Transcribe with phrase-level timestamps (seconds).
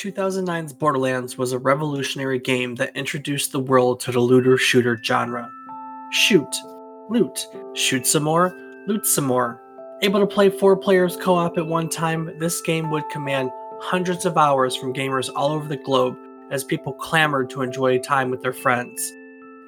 [0.00, 5.52] 2009's Borderlands was a revolutionary game that introduced the world to the looter shooter genre.
[6.10, 6.56] Shoot,
[7.10, 9.60] loot, shoot some more, loot some more.
[10.00, 14.24] Able to play four players co op at one time, this game would command hundreds
[14.24, 16.16] of hours from gamers all over the globe
[16.50, 19.12] as people clamored to enjoy time with their friends.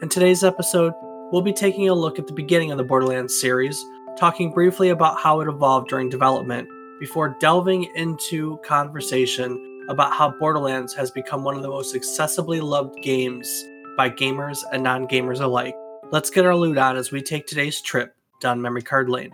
[0.00, 0.94] In today's episode,
[1.30, 3.84] we'll be taking a look at the beginning of the Borderlands series,
[4.16, 10.94] talking briefly about how it evolved during development, before delving into conversation about how Borderlands
[10.94, 13.64] has become one of the most accessibly loved games
[13.96, 15.74] by gamers and non gamers alike.
[16.11, 19.32] Let's get our loot on as we take today's trip down memory card lane.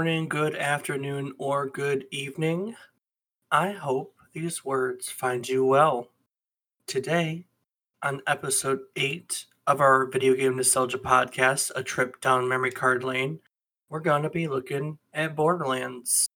[0.00, 2.74] Morning, good afternoon, or good evening.
[3.50, 6.08] I hope these words find you well.
[6.86, 7.44] Today,
[8.02, 13.40] on episode 8 of our Video Game Nostalgia podcast, A Trip Down Memory Card Lane,
[13.90, 16.30] we're going to be looking at Borderlands.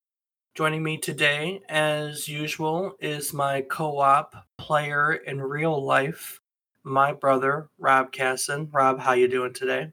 [0.54, 6.38] Joining me today, as usual, is my co op player in real life,
[6.82, 8.68] my brother, Rob Casson.
[8.70, 9.90] Rob, how you doing today?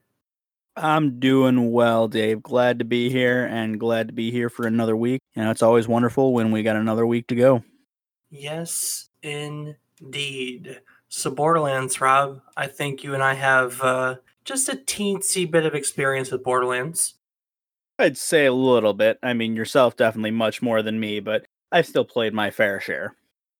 [0.76, 2.42] I'm doing well, Dave.
[2.42, 5.20] Glad to be here and glad to be here for another week.
[5.34, 7.62] You know, it's always wonderful when we got another week to go.
[8.30, 10.80] Yes, indeed.
[11.08, 15.74] So, Borderlands, Rob, I think you and I have uh, just a teensy bit of
[15.74, 17.14] experience with Borderlands.
[17.98, 19.18] I'd say a little bit.
[19.22, 23.14] I mean, yourself definitely much more than me, but I've still played my fair share.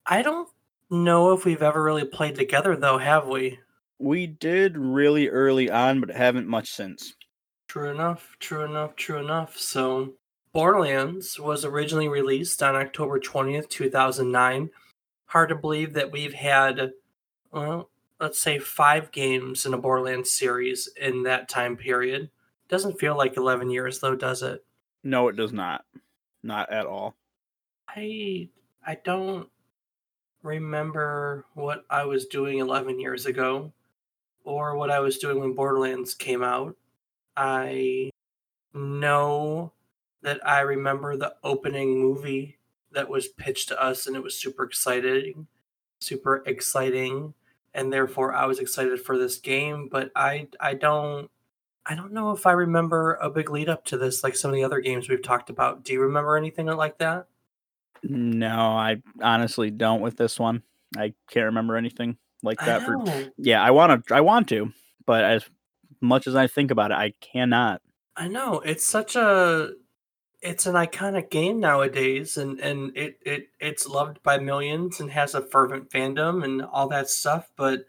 [0.07, 0.49] I don't
[0.91, 3.59] know if we've ever really played together, though, have we?
[4.03, 7.15] We did really early on, but haven't much since.
[7.69, 9.57] True enough, true enough, true enough.
[9.57, 10.15] So,
[10.53, 14.71] Borderlands was originally released on October 20th, 2009.
[15.27, 16.91] Hard to believe that we've had,
[17.53, 22.29] well, let's say five games in a Borderlands series in that time period.
[22.67, 24.65] Doesn't feel like 11 years, though, does it?
[25.05, 25.85] No, it does not.
[26.43, 27.15] Not at all.
[27.87, 28.49] I
[28.85, 29.49] I don't
[30.43, 33.73] remember what I was doing 11 years ago
[34.45, 36.77] or what I was doing when Borderlands came out.
[37.37, 38.11] I
[38.75, 39.73] know
[40.23, 42.59] that I remember the opening movie
[42.93, 45.47] that was pitched to us and it was super exciting,
[46.01, 47.35] super exciting,
[47.75, 51.31] and therefore I was excited for this game, but I I don't
[51.85, 54.55] I don't know if I remember a big lead up to this like some of
[54.55, 55.85] the other games we've talked about.
[55.85, 57.27] Do you remember anything like that?
[58.03, 60.63] No, I honestly don't with this one.
[60.97, 63.03] I can't remember anything like that for
[63.39, 64.73] yeah i want to i want to
[65.07, 65.45] but as
[66.01, 67.81] much as i think about it i cannot.
[68.17, 69.73] I know it's such a
[70.43, 75.35] it's an iconic game nowadays and and it it it's loved by millions and has
[75.35, 77.87] a fervent fandom and all that stuff but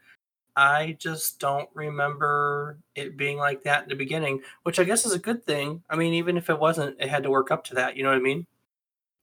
[0.56, 5.14] i just don't remember it being like that in the beginning which i guess is
[5.14, 5.84] a good thing.
[5.90, 8.10] I mean even if it wasn't it had to work up to that you know
[8.10, 8.46] what i mean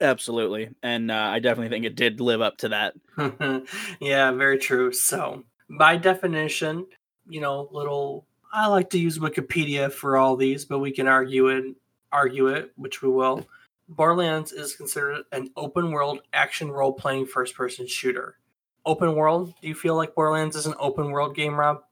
[0.00, 0.70] Absolutely.
[0.82, 3.66] And uh, I definitely think it did live up to that.
[4.00, 4.92] yeah, very true.
[4.92, 6.86] So, by definition,
[7.28, 11.48] you know, little I like to use Wikipedia for all these, but we can argue
[11.48, 11.76] it
[12.12, 13.46] argue it, which we will.
[13.88, 18.36] Borderlands is considered an open world action role playing first person shooter.
[18.86, 19.54] Open world?
[19.60, 21.82] Do you feel like Borderlands is an open world game, Rob?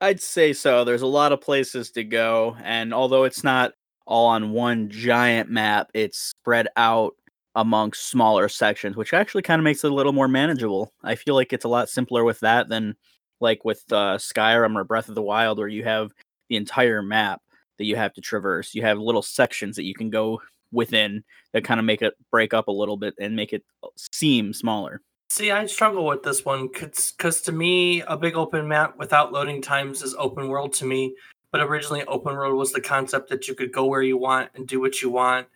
[0.00, 0.84] I'd say so.
[0.84, 3.72] There's a lot of places to go, and although it's not
[4.06, 7.14] all on one giant map, it's spread out
[7.54, 10.92] amongst smaller sections, which actually kind of makes it a little more manageable.
[11.02, 12.96] I feel like it's a lot simpler with that than
[13.40, 16.12] like with uh, Skyrim or Breath of the Wild, where you have
[16.48, 17.40] the entire map
[17.78, 18.74] that you have to traverse.
[18.74, 20.40] You have little sections that you can go
[20.72, 21.22] within
[21.52, 24.52] that kind of make it break up a little bit and make it uh, seem
[24.52, 25.00] smaller.
[25.30, 29.62] See, I struggle with this one because to me, a big open map without loading
[29.62, 31.14] times is open world to me.
[31.50, 34.66] But originally, open world was the concept that you could go where you want and
[34.66, 35.46] do what you want.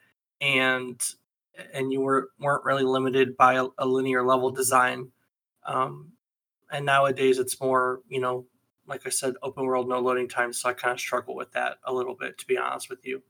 [0.41, 1.01] And
[1.73, 5.11] and you were weren't really limited by a, a linear level design.
[5.67, 6.12] Um,
[6.71, 8.47] and nowadays, it's more you know,
[8.87, 10.53] like I said, open world, no loading time.
[10.53, 13.23] So I kind of struggle with that a little bit, to be honest with you.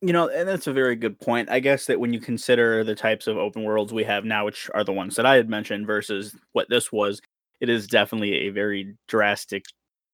[0.00, 1.48] You know, and that's a very good point.
[1.50, 4.68] I guess that when you consider the types of open worlds we have now, which
[4.74, 7.22] are the ones that I had mentioned versus what this was,
[7.60, 9.64] it is definitely a very drastic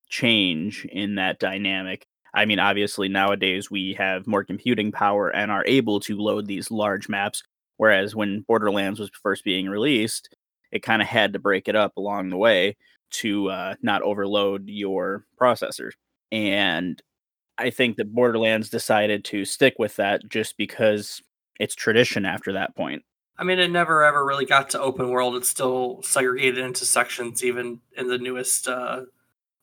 [0.08, 2.06] change in that dynamic.
[2.32, 6.70] I mean, obviously, nowadays we have more computing power and are able to load these
[6.70, 7.42] large maps
[7.80, 10.36] Whereas when Borderlands was first being released,
[10.70, 12.76] it kind of had to break it up along the way
[13.12, 15.92] to uh, not overload your processors.
[16.30, 17.02] And
[17.56, 21.22] I think that Borderlands decided to stick with that just because
[21.58, 23.02] it's tradition after that point.
[23.38, 25.34] I mean, it never ever really got to open world.
[25.36, 29.04] It's still segregated into sections, even in the newest uh,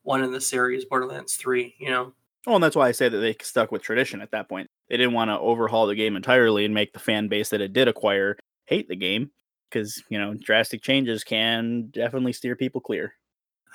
[0.02, 2.14] one in the series, Borderlands 3, you know?
[2.48, 4.72] Well, and that's why I say that they stuck with tradition at that point.
[4.90, 7.74] They didn't want to overhaul the game entirely and make the fan base that it
[7.74, 9.32] did acquire hate the game
[9.70, 13.14] because, you know, drastic changes can definitely steer people clear.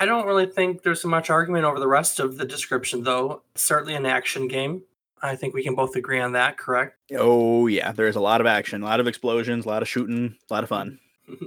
[0.01, 3.43] I don't really think there's so much argument over the rest of the description, though.
[3.55, 4.83] It's certainly an action game.
[5.23, 6.99] I think we can both agree on that, correct?
[7.17, 7.93] Oh, yeah.
[7.93, 10.65] There's a lot of action, a lot of explosions, a lot of shooting, a lot
[10.65, 10.99] of fun.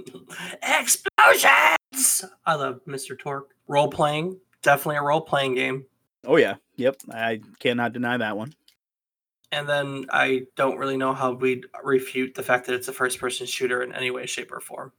[0.62, 2.24] Explosions!
[2.46, 3.18] I love Mr.
[3.18, 3.44] Torgue.
[3.68, 5.84] Role playing, definitely a role playing game.
[6.24, 6.54] Oh, yeah.
[6.76, 7.02] Yep.
[7.12, 8.54] I cannot deny that one.
[9.56, 13.18] And then I don't really know how we'd refute the fact that it's a first
[13.18, 14.92] person shooter in any way, shape, or form.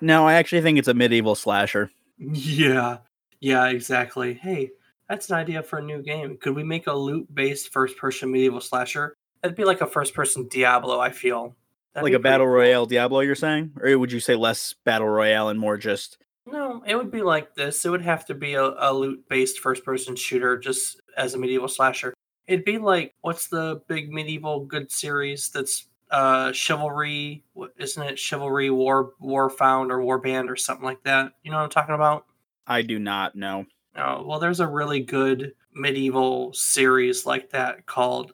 [0.00, 1.90] No, I actually think it's a medieval slasher.
[2.16, 2.98] Yeah.
[3.40, 4.34] Yeah, exactly.
[4.34, 4.70] Hey,
[5.08, 6.36] that's an idea for a new game.
[6.36, 9.16] Could we make a loot based first person medieval slasher?
[9.42, 11.56] That'd be like a first person Diablo, I feel.
[11.92, 12.54] That'd like a battle cool.
[12.54, 13.72] royale Diablo, you're saying?
[13.80, 17.56] Or would you say less battle royale and more just No, it would be like
[17.56, 17.84] this.
[17.84, 21.38] It would have to be a, a loot based first person shooter just as a
[21.38, 22.14] medieval slasher.
[22.48, 27.44] It'd be like what's the big medieval good series that's uh chivalry
[27.78, 31.58] isn't it chivalry war war found or war band or something like that you know
[31.58, 32.24] what i'm talking about
[32.66, 33.64] I do not know.
[33.96, 38.32] Oh, well, there's a really good medieval series like that called.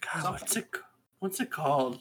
[0.00, 0.68] God, what's it?
[1.18, 2.00] What's it called?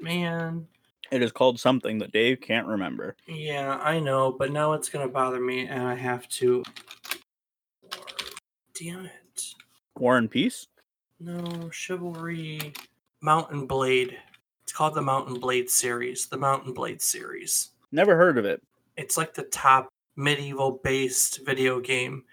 [0.00, 0.68] Man,
[1.10, 3.16] It is called something that Dave can't remember.
[3.26, 6.62] yeah, I know, but now it's gonna bother me, and I have to.
[8.74, 9.54] Damn it!
[9.98, 10.66] War and Peace?
[11.24, 12.72] No, chivalry,
[13.20, 14.18] Mount & Blade.
[14.64, 16.26] It's called the Mount & Blade series.
[16.26, 17.70] The Mount & Blade series.
[17.92, 18.60] Never heard of it.
[18.96, 22.24] it's like the top medieval based video game.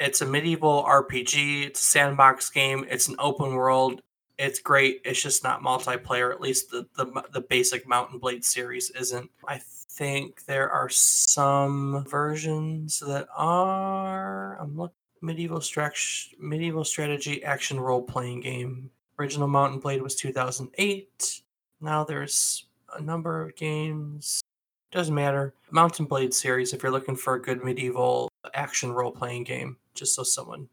[0.00, 4.00] It's a medieval RPG, it's a sandbox game, it's an open world.
[4.38, 5.00] It's great.
[5.04, 6.32] It's just not multiplayer.
[6.32, 9.28] At least the the, the basic Mountain Blade series isn't.
[9.48, 9.60] I
[9.90, 14.56] think there are some versions that are.
[14.60, 18.90] I'm look medieval strat- medieval strategy action role playing game.
[19.18, 21.42] Original Mount & Blade was 2008.
[21.80, 22.66] Now there's
[22.96, 24.40] a number of games.
[24.92, 25.54] Doesn't matter.
[25.70, 29.76] Mount & Blade series if you're looking for a good medieval action role playing game.
[29.94, 30.68] Just so someone,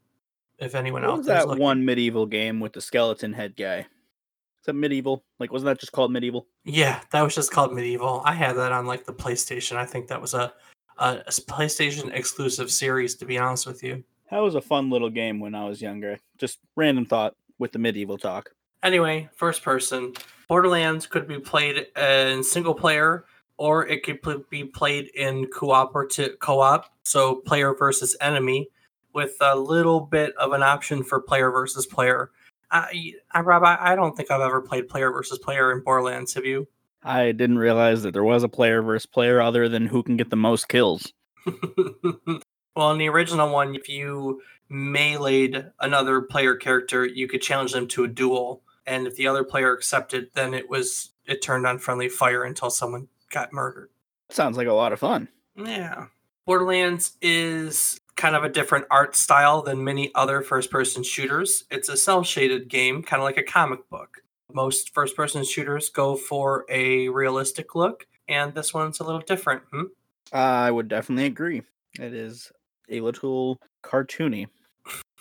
[0.58, 1.62] if anyone What out was that looking.
[1.62, 3.78] one medieval game with the skeleton head guy?
[3.80, 5.24] Is that medieval?
[5.40, 6.44] Like, wasn't that just called MediEvil?
[6.64, 8.22] Yeah, that was just called MediEvil.
[8.24, 9.76] I had that on like the PlayStation.
[9.76, 10.52] I think that was a,
[10.98, 11.16] a
[11.48, 13.16] PlayStation exclusive series.
[13.16, 14.02] To be honest with you.
[14.30, 16.18] That was a fun little game when I was younger.
[16.38, 18.50] Just random thought with the medieval talk.
[18.82, 20.14] Anyway, first person.
[20.48, 23.24] Borderlands could be played in single player
[23.56, 24.20] or it could
[24.50, 28.68] be played in cooperative co-op, so player versus enemy,
[29.14, 32.30] with a little bit of an option for player versus player.
[32.70, 36.34] I, I Rob, I, I don't think I've ever played player versus player in Borderlands.
[36.34, 36.68] Have you?
[37.02, 40.30] I didn't realize that there was a player versus player other than who can get
[40.30, 41.12] the most kills.
[42.76, 47.88] well, in the original one, if you meleeed another player character, you could challenge them
[47.88, 51.78] to a duel, and if the other player accepted, then it was it turned on
[51.78, 53.90] friendly fire until someone got murdered.
[54.28, 55.28] Sounds like a lot of fun.
[55.56, 56.06] Yeah.
[56.44, 61.64] Borderlands is kind of a different art style than many other first person shooters.
[61.70, 64.22] It's a cel shaded game, kind of like a comic book.
[64.52, 69.62] Most first person shooters go for a realistic look, and this one's a little different.
[69.72, 69.84] Hmm?
[70.32, 71.62] I would definitely agree.
[71.98, 72.52] It is
[72.88, 74.46] a little cartoony,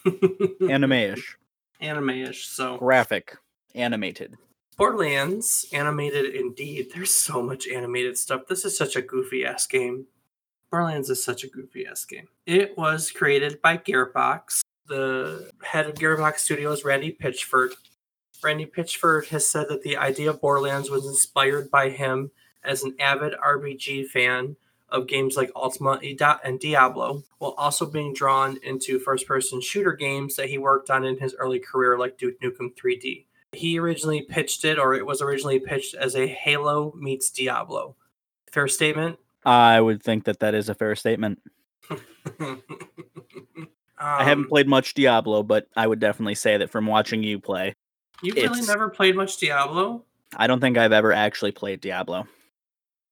[0.70, 1.38] anime-ish,
[1.82, 2.48] Anime-ish.
[2.48, 3.38] So graphic,
[3.74, 4.36] animated.
[4.78, 6.92] Borderlands, animated indeed.
[6.94, 8.48] There's so much animated stuff.
[8.48, 10.06] This is such a goofy ass game.
[10.70, 12.28] Borderlands is such a goofy ass game.
[12.46, 14.62] It was created by Gearbox.
[14.88, 17.72] The head of Gearbox Studios, Randy Pitchford.
[18.44, 22.32] Randy Pitchford has said that the idea of Borderlands was inspired by him
[22.64, 24.58] as an avid RPG fan
[24.90, 26.00] of games like Ultima
[26.44, 31.04] and Diablo, while also being drawn into first person shooter games that he worked on
[31.04, 33.26] in his early career, like Duke Nukem 3D.
[33.54, 37.96] He originally pitched it, or it was originally pitched as a Halo meets Diablo.
[38.52, 39.18] Fair statement.
[39.46, 41.42] I would think that that is a fair statement.
[43.98, 47.40] I haven't Um, played much Diablo, but I would definitely say that from watching you
[47.40, 47.76] play,
[48.22, 50.04] You've really never played much Diablo.
[50.36, 52.28] I don't think I've ever actually played Diablo.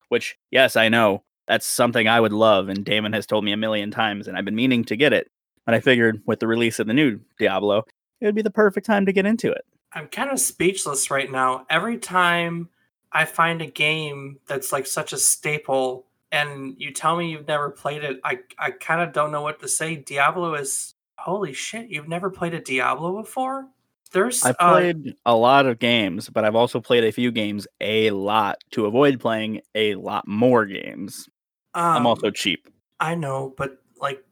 [0.09, 3.57] Which, yes, I know that's something I would love, and Damon has told me a
[3.57, 5.29] million times, and I've been meaning to get it.
[5.65, 7.83] But I figured with the release of the new Diablo,
[8.19, 9.65] it would be the perfect time to get into it.
[9.93, 11.65] I'm kind of speechless right now.
[11.69, 12.69] Every time
[13.11, 17.69] I find a game that's like such a staple and you tell me you've never
[17.69, 19.95] played it, I, I kind of don't know what to say.
[19.95, 23.67] Diablo is holy shit, you've never played a Diablo before?
[24.11, 27.67] There's I've uh, played a lot of games, but I've also played a few games
[27.81, 31.27] a lot to avoid playing a lot more games.
[31.73, 32.67] I'm um, also cheap.
[32.99, 34.23] I know, but like,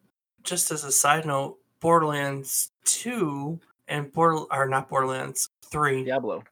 [0.44, 6.04] just as a side note, Borderlands Two and Border are not Borderlands Three.
[6.04, 6.44] Diablo.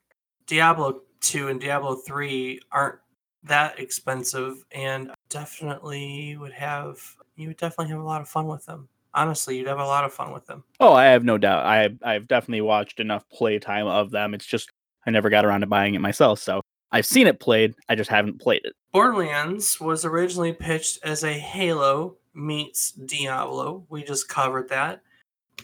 [0.48, 3.00] Diablo 2 and Diablo 3 aren't
[3.44, 7.00] that expensive and definitely would have
[7.36, 8.90] you would definitely have a lot of fun with them.
[9.14, 10.64] Honestly, you'd have a lot of fun with them.
[10.80, 11.66] Oh, I have no doubt.
[11.66, 14.34] I I've definitely watched enough playtime of them.
[14.34, 14.72] It's just
[15.06, 16.40] I never got around to buying it myself.
[16.40, 17.76] So I've seen it played.
[17.88, 18.74] I just haven't played it.
[18.92, 23.86] Borderlands was originally pitched as a Halo meets Diablo.
[23.90, 25.02] We just covered that.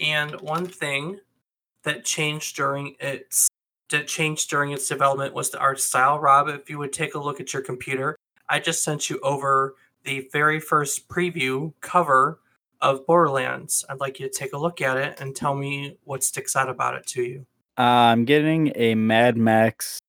[0.02, 1.20] And one thing
[1.84, 3.48] that changed during its
[3.92, 6.20] that changed during its development was the art style.
[6.20, 8.16] Rob, if you would take a look at your computer,
[8.50, 12.40] I just sent you over the very first preview cover
[12.82, 13.86] of Borderlands.
[13.90, 16.70] I'd like you to take a look at it and tell me what sticks out
[16.70, 17.46] about it to you.
[17.78, 20.00] Uh, I'm getting a Mad Max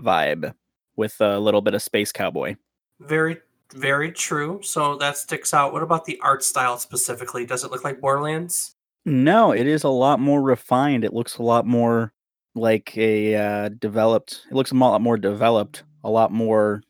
[0.00, 0.54] vibe
[0.96, 2.56] with a little bit of space cowboy.
[3.00, 3.38] Very,
[3.74, 4.60] very true.
[4.62, 5.72] So that sticks out.
[5.72, 7.46] What about the art style specifically?
[7.46, 8.72] Does it look like Borderlands?
[9.04, 11.04] No, it is a lot more refined.
[11.04, 12.12] It looks a lot more
[12.56, 14.42] like a uh, developed.
[14.50, 16.82] It looks a lot more developed, a lot more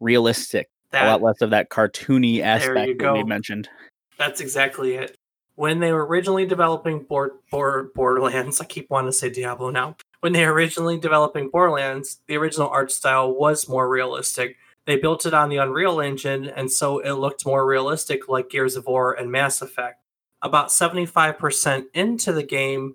[0.00, 3.68] realistic, a lot less of that cartoony aspect that we mentioned.
[4.16, 5.16] That's exactly it.
[5.56, 9.96] When they were originally developing board, board, Borderlands, I keep wanting to say Diablo now.
[10.20, 14.56] When they were originally developing Borderlands, the original art style was more realistic.
[14.86, 18.76] They built it on the Unreal Engine, and so it looked more realistic, like Gears
[18.76, 20.02] of War and Mass Effect.
[20.42, 22.94] About seventy-five percent into the game,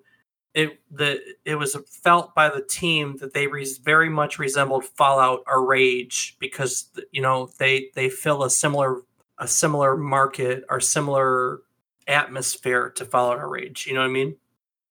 [0.54, 5.42] it the it was felt by the team that they res- very much resembled Fallout
[5.46, 9.02] or Rage because you know they they fill a similar
[9.38, 11.60] a similar market or similar
[12.08, 13.86] atmosphere to Fallout or Rage.
[13.86, 14.36] You know what I mean?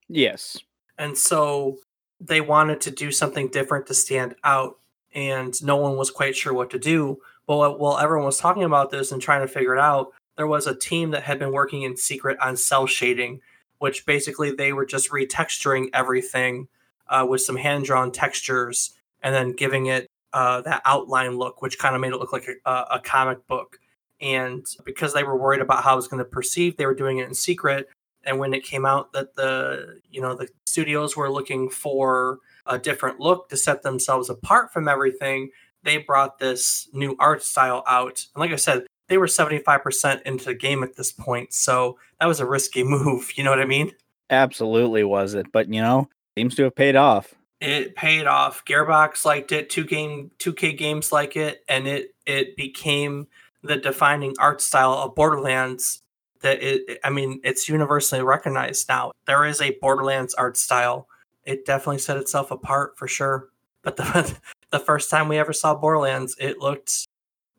[0.07, 0.59] Yes.
[0.97, 1.79] And so
[2.27, 4.79] they wanted to do something different to stand out,
[5.13, 7.19] and no one was quite sure what to do.
[7.47, 10.67] But while- everyone was talking about this and trying to figure it out, there was
[10.67, 13.41] a team that had been working in secret on cel shading,
[13.77, 16.67] which basically they were just retexturing everything
[17.07, 21.79] uh, with some hand drawn textures and then giving it uh, that outline look, which
[21.79, 23.79] kind of made it look like a, a comic book.
[24.19, 27.19] And because they were worried about how it was going to perceive, they were doing
[27.19, 27.87] it in secret.
[28.25, 32.77] And when it came out that the you know the studios were looking for a
[32.79, 35.51] different look to set themselves apart from everything,
[35.83, 38.25] they brought this new art style out.
[38.33, 41.53] And like I said, they were 75% into the game at this point.
[41.53, 43.37] So that was a risky move.
[43.37, 43.91] You know what I mean?
[44.29, 45.51] Absolutely was it.
[45.51, 47.33] But you know, seems to have paid off.
[47.61, 48.65] It paid off.
[48.65, 49.69] Gearbox liked it.
[49.69, 53.27] Two game, 2K games like it, and it it became
[53.63, 56.01] the defining art style of Borderlands.
[56.45, 59.13] That it, I mean, it's universally recognized now.
[59.25, 61.07] There is a Borderlands art style.
[61.43, 63.49] It definitely set itself apart for sure.
[63.81, 64.37] But the
[64.69, 67.07] the first time we ever saw Borderlands, it looked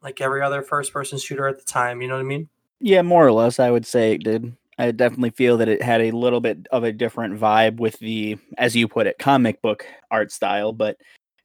[0.04, 2.00] like every other first person shooter at the time.
[2.00, 2.48] You know what I mean?
[2.78, 4.56] Yeah, more or less, I would say it did.
[4.78, 8.38] I definitely feel that it had a little bit of a different vibe with the,
[8.56, 10.72] as you put it, comic book art style.
[10.72, 10.98] But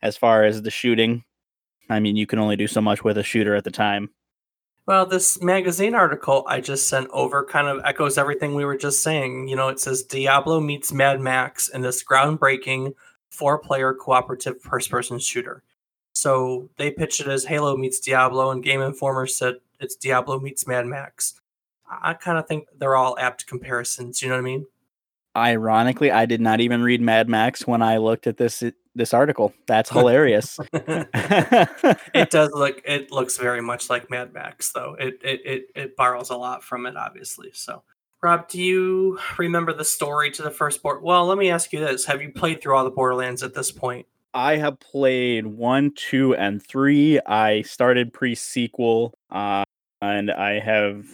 [0.03, 1.23] as far as the shooting,
[1.89, 4.11] I mean, you can only do so much with a shooter at the time.
[4.87, 9.03] Well, this magazine article I just sent over kind of echoes everything we were just
[9.03, 9.47] saying.
[9.47, 12.95] You know, it says Diablo meets Mad Max in this groundbreaking
[13.29, 15.63] four player cooperative first person shooter.
[16.13, 20.67] So they pitched it as Halo meets Diablo, and Game Informer said it's Diablo meets
[20.67, 21.39] Mad Max.
[21.89, 24.21] I kind of think they're all apt comparisons.
[24.21, 24.65] You know what I mean?
[25.35, 28.63] Ironically, I did not even read Mad Max when I looked at this
[28.95, 29.53] this article.
[29.67, 30.59] That's hilarious.
[30.73, 34.95] it does look it looks very much like Mad Max though.
[34.99, 37.51] It it it, it borrows a lot from it obviously.
[37.53, 37.83] So
[38.23, 41.01] Rob, do you remember the story to the first board?
[41.01, 42.05] Well, let me ask you this.
[42.05, 44.05] Have you played through all the Borderlands at this point?
[44.33, 47.19] I have played one, two, and three.
[47.25, 49.63] I started pre sequel, uh,
[50.01, 51.05] and I have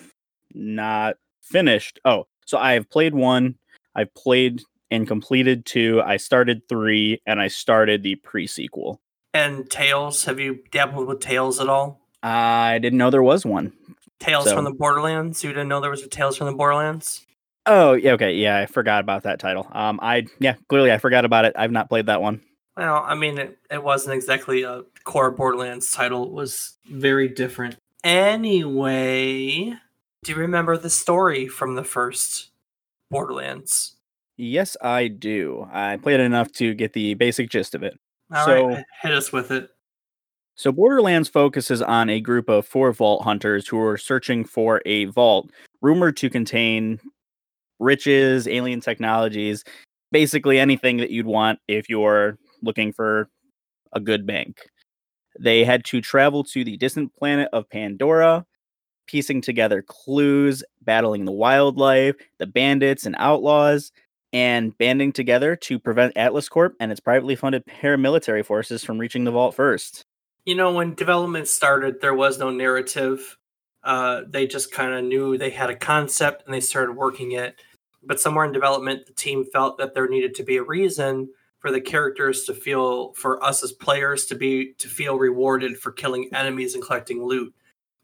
[0.54, 2.00] not finished.
[2.06, 3.56] Oh, so I have played one.
[3.96, 6.02] I've played and completed two.
[6.06, 9.02] I started three, and I started the pre sequel.
[9.34, 12.02] And Tales, have you dabbled with Tales at all?
[12.24, 13.74] I didn't know there was one.
[14.20, 15.44] Tales So- from the Borderlands?
[15.44, 17.24] You didn't know there was a Tales from the Borderlands?
[17.70, 19.68] Oh, yeah, okay, yeah, I forgot about that title.
[19.74, 21.54] Um, I yeah, clearly I forgot about it.
[21.58, 22.42] I've not played that one.
[22.78, 26.24] Well, I mean, it, it wasn't exactly a core Borderlands title.
[26.24, 27.76] It was very different.
[28.06, 29.74] Anyway,
[30.24, 32.52] do you remember the story from the first
[33.12, 33.97] Borderlands?
[34.38, 35.68] Yes, I do.
[35.72, 38.00] I played it enough to get the basic gist of it.
[38.34, 39.70] All So- right, hit us with it.
[40.56, 45.06] So, Borderlands focuses on a group of four vault hunters who are searching for a
[45.06, 45.52] vault
[45.82, 47.00] rumored to contain
[47.80, 49.64] riches, alien technologies,
[50.12, 53.30] basically anything that you'd want if you're looking for
[53.94, 54.68] a good bank.
[55.40, 58.44] They had to travel to the distant planet of Pandora,
[59.06, 63.92] piecing together clues, battling the wildlife, the bandits and outlaws,
[64.34, 69.24] and banding together to prevent Atlas Corp and its privately funded paramilitary forces from reaching
[69.24, 70.04] the vault first.
[70.46, 73.38] You know, when development started, there was no narrative.
[73.84, 77.56] Uh, they just kind of knew they had a concept and they started working it.
[78.04, 81.30] But somewhere in development, the team felt that there needed to be a reason
[81.60, 85.92] for the characters to feel, for us as players to be to feel rewarded for
[85.92, 87.54] killing enemies and collecting loot.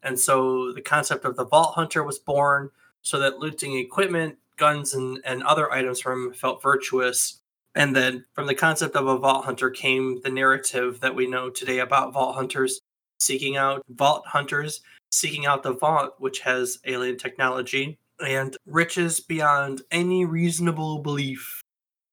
[0.01, 4.93] And so the concept of the Vault Hunter was born, so that looting equipment, guns,
[4.93, 7.39] and, and other items from him felt virtuous.
[7.75, 11.49] And then from the concept of a Vault Hunter came the narrative that we know
[11.49, 12.79] today about Vault Hunters
[13.19, 14.81] seeking out Vault Hunters,
[15.11, 21.61] seeking out the Vault, which has alien technology and riches beyond any reasonable belief.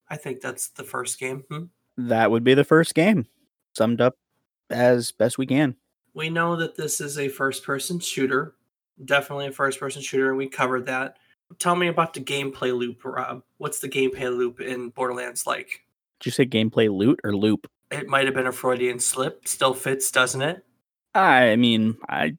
[0.08, 1.44] I think that's the first game.
[1.50, 1.64] Hmm?
[1.96, 3.26] That would be the first game,
[3.76, 4.16] summed up
[4.70, 5.76] as best we can.
[6.14, 8.54] We know that this is a first person shooter,
[9.04, 11.16] definitely a first person shooter, and we covered that.
[11.58, 13.42] Tell me about the gameplay loop, Rob.
[13.58, 15.82] What's the gameplay loop in Borderlands like?
[16.20, 17.66] Did you say gameplay loot or loop?
[17.90, 19.48] It might have been a Freudian slip.
[19.48, 20.64] Still fits, doesn't it?
[21.14, 22.36] I mean, I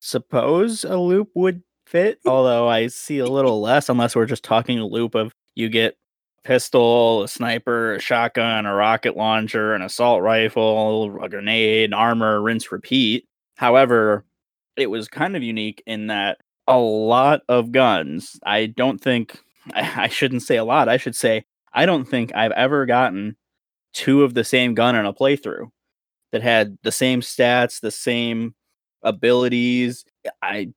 [0.00, 4.78] suppose a loop would fit, although I see a little less unless we're just talking
[4.78, 5.96] a loop of you get
[6.44, 12.72] pistol, a sniper, a shotgun, a rocket launcher, an assault rifle, a grenade, armor, rinse,
[12.72, 13.26] repeat.
[13.56, 14.24] However,
[14.76, 18.38] it was kind of unique in that a lot of guns.
[18.44, 19.38] I don't think
[19.74, 20.88] I, shouldn't say a lot.
[20.88, 23.36] I should say I don't think I've ever gotten
[23.92, 25.70] two of the same gun in a playthrough
[26.32, 28.54] that had the same stats, the same
[29.02, 30.04] abilities.
[30.40, 30.72] I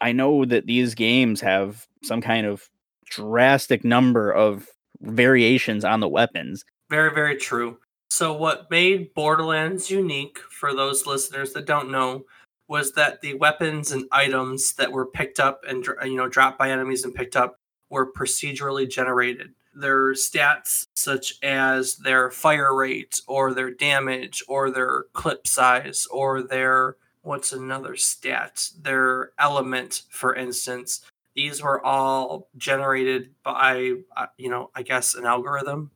[0.00, 2.70] I know that these games have some kind of
[3.10, 4.68] drastic number of
[5.00, 6.64] variations on the weapons.
[6.88, 7.78] Very, very true.
[8.08, 12.24] So, what made Borderlands unique for those listeners that don't know
[12.70, 16.70] was that the weapons and items that were picked up and you know dropped by
[16.70, 17.56] enemies and picked up
[17.90, 19.48] were procedurally generated.
[19.74, 26.42] Their stats, such as their fire rate, or their damage, or their clip size, or
[26.42, 28.70] their what's another stat?
[28.80, 31.00] Their element, for instance,
[31.34, 35.90] these were all generated by, uh, you know, I guess an algorithm,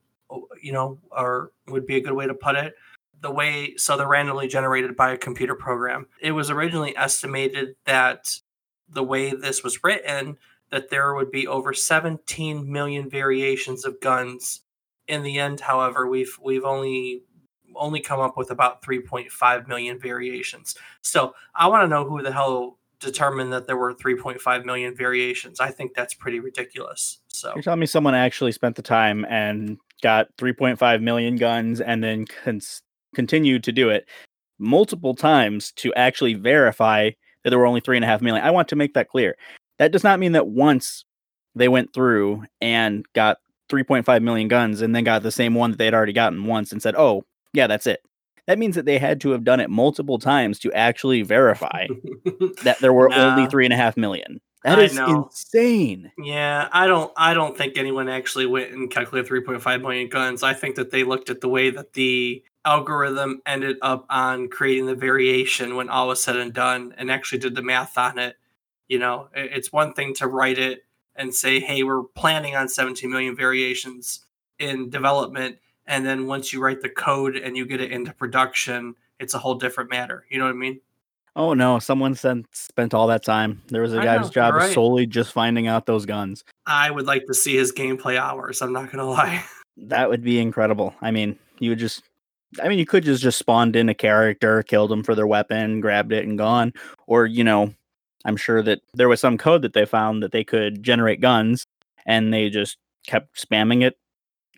[0.61, 2.75] you know, or would be a good way to put it.
[3.25, 6.09] The way, so they're randomly generated by a computer program.
[6.21, 8.39] It was originally estimated that
[8.87, 10.37] the way this was written,
[10.71, 14.61] that there would be over 17 million variations of guns.
[15.09, 17.23] In the end, however, we've we've only
[17.75, 20.75] only come up with about 3.5 million variations.
[21.01, 25.61] So I want to know who the hell determined that there were 3.5 million variations.
[25.61, 27.21] I think that's pretty ridiculous.
[27.29, 32.05] So you're telling me someone actually spent the time and got 3.5 million guns and
[32.05, 32.83] then cons-
[33.15, 34.09] continued to do it
[34.59, 37.11] multiple times to actually verify
[37.43, 38.45] that there were only three and a half million.
[38.45, 39.37] I want to make that clear.
[39.79, 41.05] That does not mean that once
[41.55, 43.39] they went through and got
[43.71, 46.73] 3.5 million guns and then got the same one that they had already gotten once
[46.73, 48.01] and said, "Oh, yeah, that's it."
[48.47, 51.87] That means that they had to have done it multiple times to actually verify
[52.63, 54.41] that there were nah, only three and a half million.
[54.65, 56.11] That is insane.
[56.19, 60.43] Yeah, I don't I don't think anyone actually went and calculated 3.5 million guns.
[60.43, 64.87] I think that they looked at the way that the algorithm ended up on creating
[64.87, 68.37] the variation when all was said and done and actually did the math on it.
[68.89, 70.85] You know, it's one thing to write it
[71.17, 74.25] and say, hey, we're planning on 17 million variations
[74.59, 78.95] in development and then once you write the code and you get it into production
[79.21, 80.25] it's a whole different matter.
[80.29, 80.81] You know what i mean?
[81.37, 83.63] Oh no someone sent, spent all that time.
[83.69, 84.73] There was a I guy's know, job right.
[84.73, 86.45] solely just finding out those guns.
[86.67, 89.45] I would like to see his gameplay hours i'm not gonna lie.
[89.77, 90.95] That would be incredible.
[91.01, 92.03] I mean you would just
[92.63, 95.81] i mean you could just just spawned in a character killed them for their weapon
[95.81, 96.73] grabbed it and gone
[97.07, 97.73] or you know
[98.25, 101.67] i'm sure that there was some code that they found that they could generate guns
[102.07, 103.99] and they just kept spamming it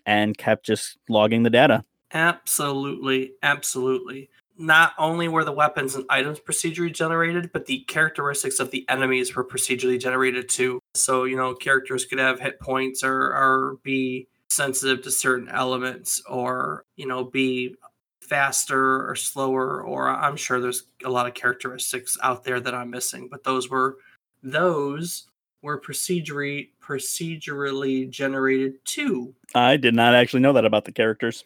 [0.05, 1.83] and kept just logging the data.
[2.13, 4.29] Absolutely, absolutely.
[4.57, 9.35] Not only were the weapons and items procedurally generated, but the characteristics of the enemies
[9.35, 10.79] were procedurally generated too.
[10.95, 16.21] So, you know, characters could have hit points or, or be sensitive to certain elements
[16.27, 17.75] or, you know, be
[18.21, 22.89] faster or slower or I'm sure there's a lot of characteristics out there that I'm
[22.89, 23.97] missing, but those were
[24.43, 25.27] those
[25.61, 29.33] were procedurally procedurally generated too.
[29.55, 31.45] I did not actually know that about the characters.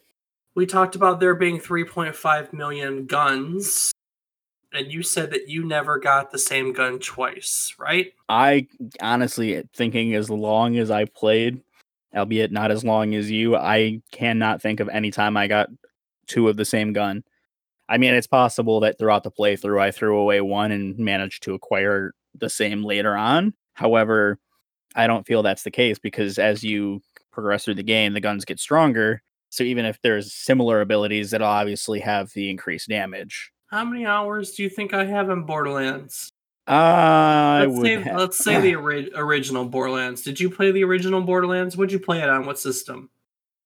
[0.54, 3.92] We talked about there being 3.5 million guns,
[4.74, 8.14] and you said that you never got the same gun twice, right?
[8.28, 8.68] I
[9.02, 11.62] honestly thinking as long as I played,
[12.15, 13.56] albeit not as long as you.
[13.56, 15.69] I cannot think of any time I got
[16.28, 17.24] two of the same gun.
[17.89, 21.54] I mean, it's possible that throughout the playthrough I threw away one and managed to
[21.54, 23.54] acquire the same later on.
[23.74, 24.39] However,
[24.95, 28.45] I don't feel that's the case because as you progress through the game, the guns
[28.45, 29.21] get stronger.
[29.50, 33.52] So even if there's similar abilities, it'll obviously have the increased damage.
[33.67, 36.31] How many hours do you think I have in Borderlands?
[36.67, 40.21] I let's would say, ha- let's say the ori- original Borderlands.
[40.21, 41.76] Did you play the original Borderlands?
[41.76, 42.45] What'd you play it on?
[42.45, 43.10] What system?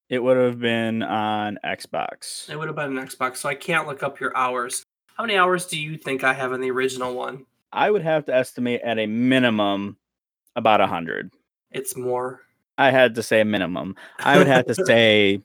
[0.10, 2.50] it would have been on Xbox.
[2.50, 4.84] It would have been an Xbox, so I can't look up your hours.
[5.16, 7.46] How many hours do you think I have in the original one?
[7.72, 9.98] I would have to estimate at a minimum
[10.56, 11.32] about a hundred.
[11.72, 12.42] It's more.
[12.78, 13.96] I had to say a minimum.
[14.20, 15.42] I would have to say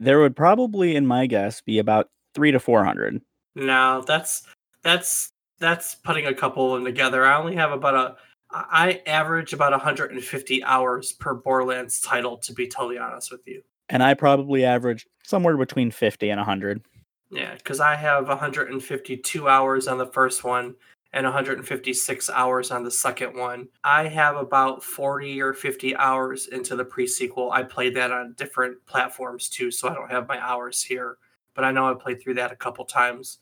[0.00, 3.22] there would probably, in my guess, be about three to four hundred.
[3.54, 4.42] No, that's
[4.82, 5.30] that's
[5.60, 7.24] that's putting a couple of them together.
[7.24, 8.16] I only have about a
[8.52, 13.62] I average about 150 hours per Borderlands title to be totally honest with you.
[13.88, 16.82] And I probably average somewhere between fifty and hundred.
[17.30, 20.74] Yeah, because I have 152 hours on the first one
[21.12, 23.68] and 156 hours on the second one.
[23.84, 27.52] I have about 40 or 50 hours into the pre-sequel.
[27.52, 31.18] I played that on different platforms too, so I don't have my hours here.
[31.54, 33.38] But I know I played through that a couple times.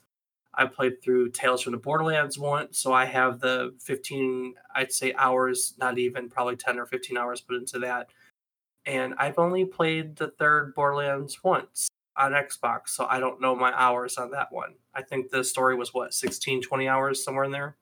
[0.58, 5.14] I played through Tales from the Borderlands once, so I have the 15, I'd say
[5.16, 8.08] hours, not even probably 10 or 15 hours put into that.
[8.84, 13.72] And I've only played the third Borderlands once on Xbox, so I don't know my
[13.72, 14.74] hours on that one.
[14.92, 17.76] I think the story was what 16, 20 hours somewhere in there.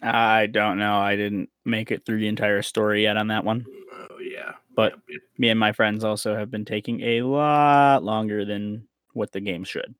[0.00, 0.98] I don't know.
[0.98, 3.66] I didn't make it through the entire story yet on that one.
[3.92, 8.44] Oh yeah, But Yeah, Me and my friends also have been taking a lot longer
[8.44, 9.96] than what the game should.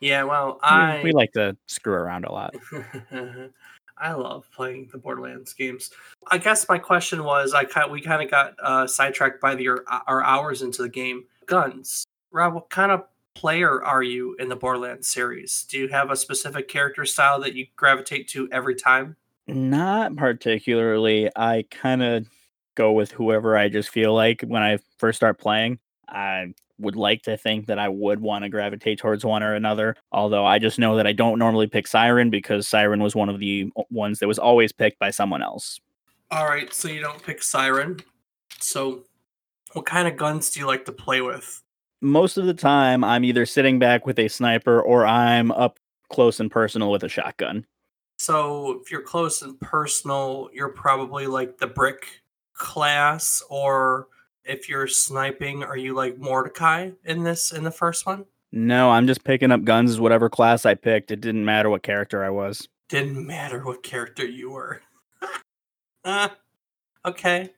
[0.00, 0.22] Yeah.
[0.24, 2.54] Well, We- I we like to screw around a lot.
[3.98, 5.90] I love playing the Borderlands games.
[6.30, 9.68] I guess my question was, I kind we kind of got uh, sidetracked by the
[10.06, 11.24] our hours into the game.
[11.46, 12.54] Guns, Rob.
[12.54, 13.04] What kind of
[13.34, 15.64] player are you in the Borderlands series?
[15.68, 19.16] Do you have a specific character style that you gravitate to every time?
[19.46, 21.30] Not particularly.
[21.36, 22.26] I kind of
[22.74, 25.78] go with whoever I just feel like when I first start playing.
[26.08, 29.96] I would like to think that I would want to gravitate towards one or another.
[30.12, 33.38] Although I just know that I don't normally pick Siren because Siren was one of
[33.38, 35.80] the ones that was always picked by someone else.
[36.30, 38.00] All right, so you don't pick Siren.
[38.58, 39.04] So,
[39.72, 41.62] what kind of guns do you like to play with?
[42.00, 45.78] Most of the time, I'm either sitting back with a sniper or I'm up
[46.10, 47.64] close and personal with a shotgun.
[48.18, 52.22] So, if you're close and personal, you're probably like the brick
[52.54, 54.08] class, or
[54.48, 58.24] if you're sniping, are you like Mordecai in this in the first one?
[58.52, 61.10] No, I'm just picking up guns as whatever class I picked.
[61.10, 62.68] It didn't matter what character I was.
[62.88, 64.80] Didn't matter what character you were.
[66.08, 66.36] Ah,
[67.04, 67.50] okay.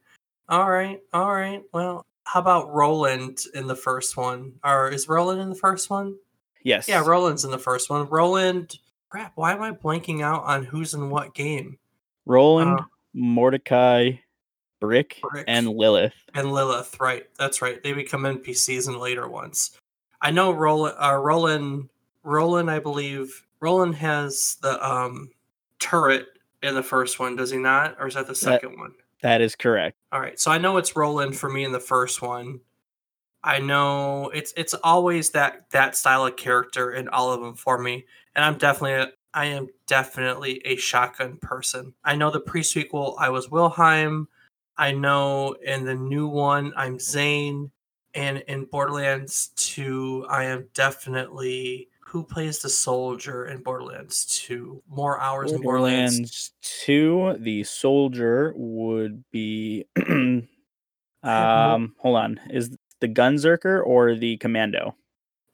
[0.48, 1.00] All right.
[1.12, 1.62] All right.
[1.74, 4.54] Well, how about Roland in the first one?
[4.64, 6.16] Or is Roland in the first one?
[6.62, 6.88] Yes.
[6.88, 8.08] Yeah, Roland's in the first one.
[8.08, 8.78] Roland.
[9.10, 11.78] Crap, why am I blanking out on who's in what game?
[12.24, 14.12] Roland, Uh, Mordecai,
[14.80, 15.44] Brick, Brick.
[15.48, 16.14] and Lilith.
[16.34, 17.26] And Lilith, right?
[17.38, 17.82] That's right.
[17.82, 19.78] They become NPCs in later ones.
[20.20, 20.96] I know Roland.
[21.00, 21.88] Uh, Roland.
[22.22, 23.44] Roland, I believe.
[23.60, 25.30] Roland has the um
[25.78, 26.26] turret
[26.62, 27.96] in the first one, does he not?
[27.98, 28.94] Or is that the second one?
[29.22, 29.96] That is correct.
[30.12, 30.38] All right.
[30.38, 32.60] So I know it's Roland for me in the first one.
[33.42, 37.78] I know it's it's always that that style of character in all of them for
[37.78, 41.94] me, and I'm definitely a, I am definitely a shotgun person.
[42.04, 44.28] I know the pre sequel I was Wilhelm.
[44.78, 47.72] I know in the new one I'm Zane,
[48.14, 54.82] and in Borderlands 2 I am definitely who plays the soldier in Borderlands 2.
[54.88, 56.16] More hours in Borderlands.
[56.16, 59.84] Borderlands 2, the soldier would be
[61.22, 62.40] um hold on.
[62.50, 64.96] Is the Gunzerker or the commando?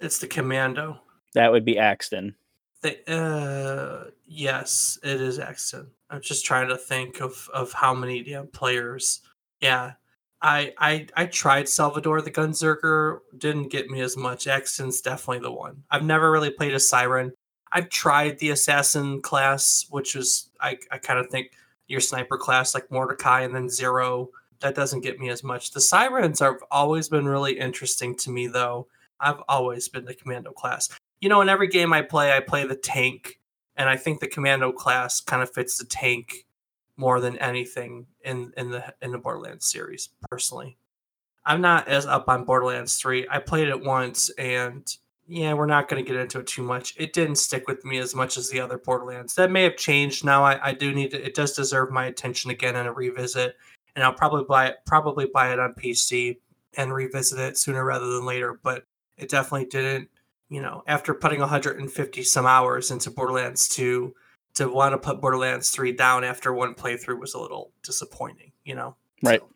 [0.00, 1.00] It's the commando.
[1.34, 2.36] That would be Axton.
[2.82, 5.90] They, uh, yes, it is Axton.
[6.14, 9.20] I'm just trying to think of of how many damn players.
[9.60, 9.92] Yeah,
[10.40, 14.46] I I I tried Salvador the Gunzerker, didn't get me as much.
[14.46, 15.82] Axton's definitely the one.
[15.90, 17.32] I've never really played a Siren.
[17.72, 21.52] I've tried the assassin class, which was I I kind of think
[21.88, 24.30] your sniper class like Mordecai and then Zero.
[24.60, 25.72] That doesn't get me as much.
[25.72, 28.86] The Sirens have always been really interesting to me though.
[29.20, 30.88] I've always been the commando class
[31.24, 33.40] you know, in every game I play, I play the tank,
[33.76, 36.46] and I think the commando class kind of fits the tank
[36.96, 40.10] more than anything in in the in the Borderlands series.
[40.30, 40.76] Personally,
[41.44, 43.26] I'm not as up on Borderlands three.
[43.30, 44.86] I played it once, and
[45.26, 46.94] yeah, we're not going to get into it too much.
[46.98, 49.34] It didn't stick with me as much as the other Borderlands.
[49.34, 50.44] That may have changed now.
[50.44, 51.24] I, I do need to.
[51.24, 53.56] It does deserve my attention again and a revisit,
[53.94, 54.76] and I'll probably buy it.
[54.86, 56.38] Probably buy it on PC
[56.76, 58.84] and revisit it sooner rather than later, but
[59.16, 60.08] it definitely didn't,
[60.54, 64.14] you know, after putting 150 some hours into Borderlands 2
[64.54, 68.76] to want to put Borderlands 3 down after one playthrough was a little disappointing, you
[68.76, 68.94] know.
[69.20, 69.40] Right.
[69.40, 69.48] So,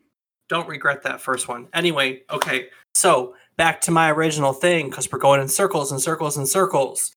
[0.48, 1.68] don't regret that first one.
[1.72, 2.66] Anyway, okay.
[2.96, 7.12] So, back to my original thing cuz we're going in circles and circles and circles.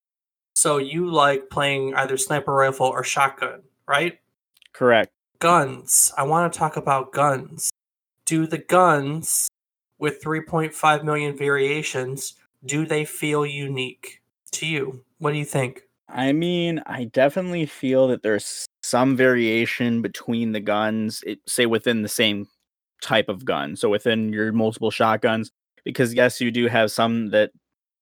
[0.55, 4.19] So, you like playing either sniper rifle or shotgun, right?
[4.73, 5.11] Correct.
[5.39, 6.13] Guns.
[6.15, 7.71] I want to talk about guns.
[8.25, 9.49] Do the guns
[9.97, 14.21] with 3.5 million variations, do they feel unique
[14.53, 15.03] to you?
[15.17, 15.83] What do you think?
[16.07, 22.01] I mean, I definitely feel that there's some variation between the guns, it, say within
[22.01, 22.47] the same
[23.01, 23.75] type of gun.
[23.75, 25.51] So within your multiple shotguns,
[25.85, 27.51] because yes, you do have some that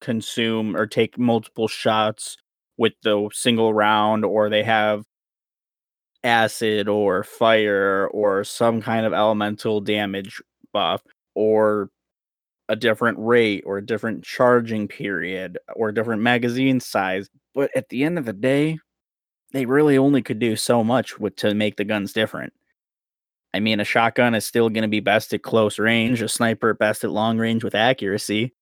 [0.02, 2.38] consume or take multiple shots
[2.78, 5.04] with the single round, or they have
[6.24, 10.41] acid or fire or some kind of elemental damage
[10.74, 11.02] buff,
[11.36, 11.89] or
[12.69, 17.29] a different rate or a different charging period or a different magazine size.
[17.55, 18.77] But at the end of the day,
[19.51, 22.53] they really only could do so much with to make the guns different.
[23.53, 26.75] I mean, a shotgun is still going to be best at close range, a sniper
[26.75, 28.53] best at long range with accuracy.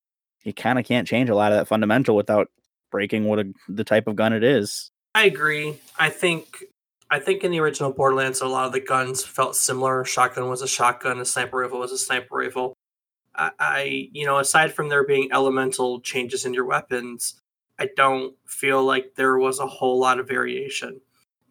[0.45, 2.47] You kind of can't change a lot of that fundamental without
[2.89, 4.91] breaking what a, the type of gun it is.
[5.13, 5.81] I agree.
[5.99, 6.63] I think
[7.09, 10.05] I think in the original Borderlands, a lot of the guns felt similar.
[10.05, 12.73] Shotgun was a shotgun, a sniper rifle was a sniper rifle.
[13.37, 17.39] I, you know, aside from there being elemental changes in your weapons,
[17.79, 21.01] I don't feel like there was a whole lot of variation.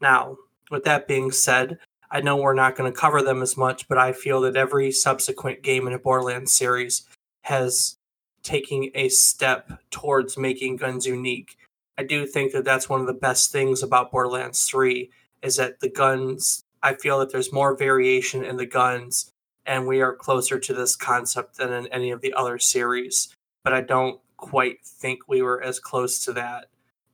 [0.01, 0.37] Now,
[0.70, 1.79] with that being said,
[2.11, 4.90] I know we're not going to cover them as much, but I feel that every
[4.90, 7.07] subsequent game in a Borderlands series
[7.42, 7.96] has
[8.42, 11.57] taken a step towards making guns unique.
[11.99, 15.11] I do think that that's one of the best things about Borderlands 3
[15.42, 19.33] is that the guns, I feel that there's more variation in the guns
[19.66, 23.35] and we are closer to this concept than in any of the other series.
[23.64, 26.66] But I don't quite think we were as close to that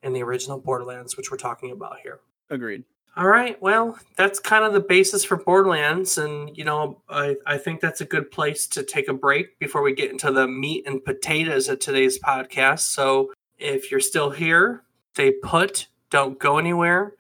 [0.02, 2.20] in the original Borderlands, which we're talking about here.
[2.50, 2.84] Agreed.
[3.14, 3.60] All right.
[3.60, 6.16] Well, that's kind of the basis for Borderlands.
[6.16, 9.82] And, you know, I, I think that's a good place to take a break before
[9.82, 12.80] we get into the meat and potatoes of today's podcast.
[12.80, 17.14] So if you're still here, stay put, don't go anywhere.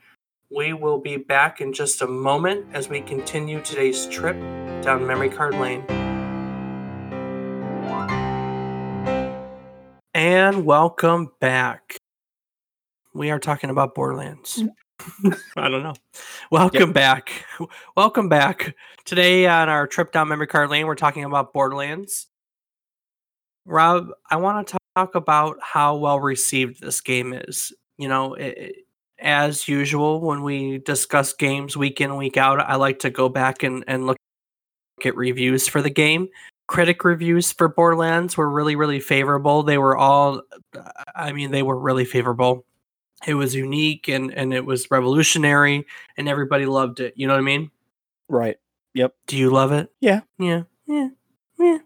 [0.54, 4.36] We will be back in just a moment as we continue today's trip
[4.82, 5.80] down memory card lane.
[10.12, 11.96] And welcome back.
[13.14, 14.62] We are talking about Borderlands.
[15.00, 15.38] Mm.
[15.56, 15.94] I don't know.
[16.50, 16.94] Welcome yep.
[16.94, 17.46] back.
[17.96, 18.74] Welcome back.
[19.06, 22.26] Today on our trip down memory card lane, we're talking about Borderlands.
[23.64, 27.72] Rob, I want to talk about how well received this game is.
[27.96, 28.76] You know, it,
[29.22, 33.62] as usual, when we discuss games week in, week out, I like to go back
[33.62, 34.16] and, and look
[35.04, 36.28] at reviews for the game.
[36.68, 39.62] Critic reviews for Borderlands were really, really favorable.
[39.62, 40.42] They were all,
[41.14, 42.64] I mean, they were really favorable.
[43.26, 47.14] It was unique and, and it was revolutionary, and everybody loved it.
[47.16, 47.70] You know what I mean?
[48.28, 48.56] Right.
[48.94, 49.14] Yep.
[49.26, 49.92] Do you love it?
[50.00, 50.20] Yeah.
[50.38, 50.62] Yeah.
[50.86, 51.08] Yeah.
[51.58, 51.78] Yeah.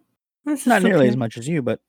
[0.47, 1.09] It's not nearly okay.
[1.09, 1.81] as much as you, but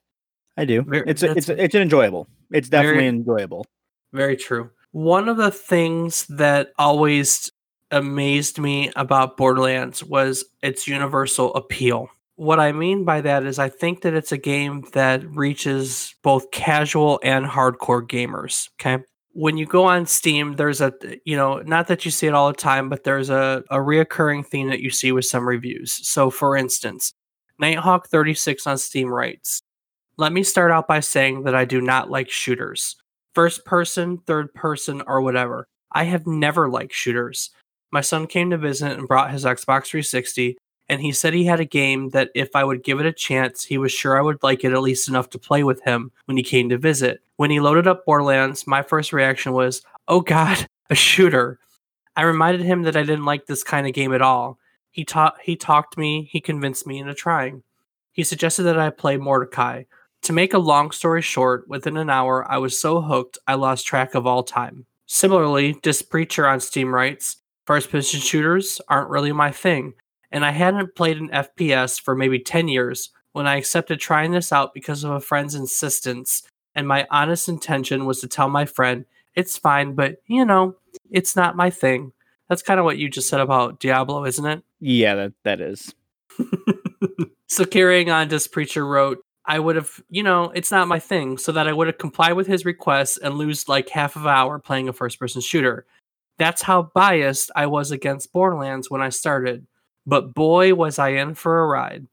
[0.58, 0.82] I do.
[0.82, 2.28] Very, it's a, it's a, it's enjoyable.
[2.52, 3.66] It's definitely very, enjoyable.
[4.14, 4.72] Very true.
[4.98, 7.52] One of the things that always
[7.92, 12.10] amazed me about Borderlands was its universal appeal.
[12.36, 16.50] What I mean by that is, I think that it's a game that reaches both
[16.50, 18.70] casual and hardcore gamers.
[18.82, 19.04] Okay.
[19.34, 20.92] When you go on Steam, there's a,
[21.26, 24.48] you know, not that you see it all the time, but there's a, a reoccurring
[24.48, 25.92] theme that you see with some reviews.
[26.08, 27.14] So, for instance,
[27.62, 29.62] Nighthawk36 on Steam writes,
[30.18, 32.96] Let me start out by saying that I do not like shooters.
[33.38, 35.68] First person, third person, or whatever.
[35.92, 37.52] I have never liked shooters.
[37.92, 40.58] My son came to visit and brought his Xbox 360,
[40.90, 43.64] and he said he had a game that if I would give it a chance,
[43.64, 46.36] he was sure I would like it at least enough to play with him when
[46.36, 47.22] he came to visit.
[47.36, 51.60] When he loaded up Borderlands, my first reaction was, oh god, a shooter.
[52.16, 54.58] I reminded him that I didn't like this kind of game at all.
[54.90, 57.62] He taught he talked me, he convinced me into trying.
[58.14, 59.84] He suggested that I play Mordecai.
[60.28, 63.88] To make a long story short, within an hour I was so hooked I lost
[63.88, 64.86] track of all time.
[65.06, 69.94] Similarly, Disc Preacher on Steam writes, First person shooters aren't really my thing,
[70.30, 74.52] and I hadn't played an FPS for maybe 10 years when I accepted trying this
[74.52, 76.44] out because of a friend's insistence,
[76.76, 80.76] and my honest intention was to tell my friend, it's fine, but you know,
[81.10, 82.12] it's not my thing.
[82.50, 84.62] That's kind of what you just said about Diablo, isn't it?
[84.82, 85.96] Yeah, that, that is.
[87.48, 91.38] so carrying on, Disc Preacher wrote, I would have, you know, it's not my thing,
[91.38, 94.30] so that I would have complied with his request and lose like half of an
[94.30, 95.86] hour playing a first person shooter.
[96.38, 99.66] That's how biased I was against Borderlands when I started.
[100.06, 102.08] But boy, was I in for a ride.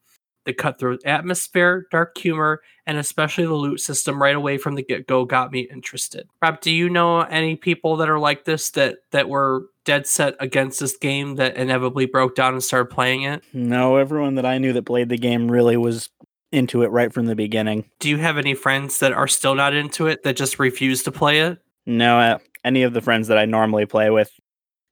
[0.44, 5.06] The cutthroat atmosphere, dark humor, and especially the loot system right away from the get
[5.06, 6.28] go got me interested.
[6.42, 10.34] Rob, do you know any people that are like this that that were dead set
[10.40, 13.42] against this game that inevitably broke down and started playing it?
[13.52, 16.08] No, everyone that I knew that played the game really was
[16.54, 17.84] into it right from the beginning.
[17.98, 21.12] Do you have any friends that are still not into it that just refuse to
[21.12, 21.58] play it?
[21.86, 24.30] No, uh, any of the friends that I normally play with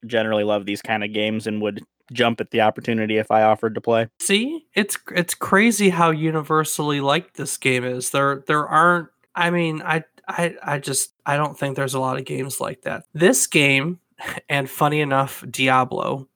[0.06, 3.74] generally love these kind of games and would jump at the opportunity if I offered
[3.74, 4.08] to play.
[4.18, 8.10] See, it's it's crazy how universally liked this game is.
[8.10, 9.08] There there aren't.
[9.34, 12.82] I mean, I I I just I don't think there's a lot of games like
[12.82, 13.04] that.
[13.14, 14.00] This game,
[14.48, 16.28] and funny enough, Diablo,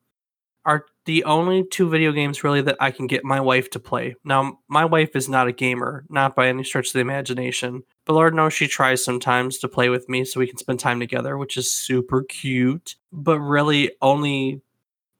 [0.64, 4.16] are the only two video games really that I can get my wife to play.
[4.24, 8.14] Now, my wife is not a gamer, not by any stretch of the imagination, but
[8.14, 11.38] Lord knows she tries sometimes to play with me so we can spend time together,
[11.38, 12.96] which is super cute.
[13.12, 14.60] But really, only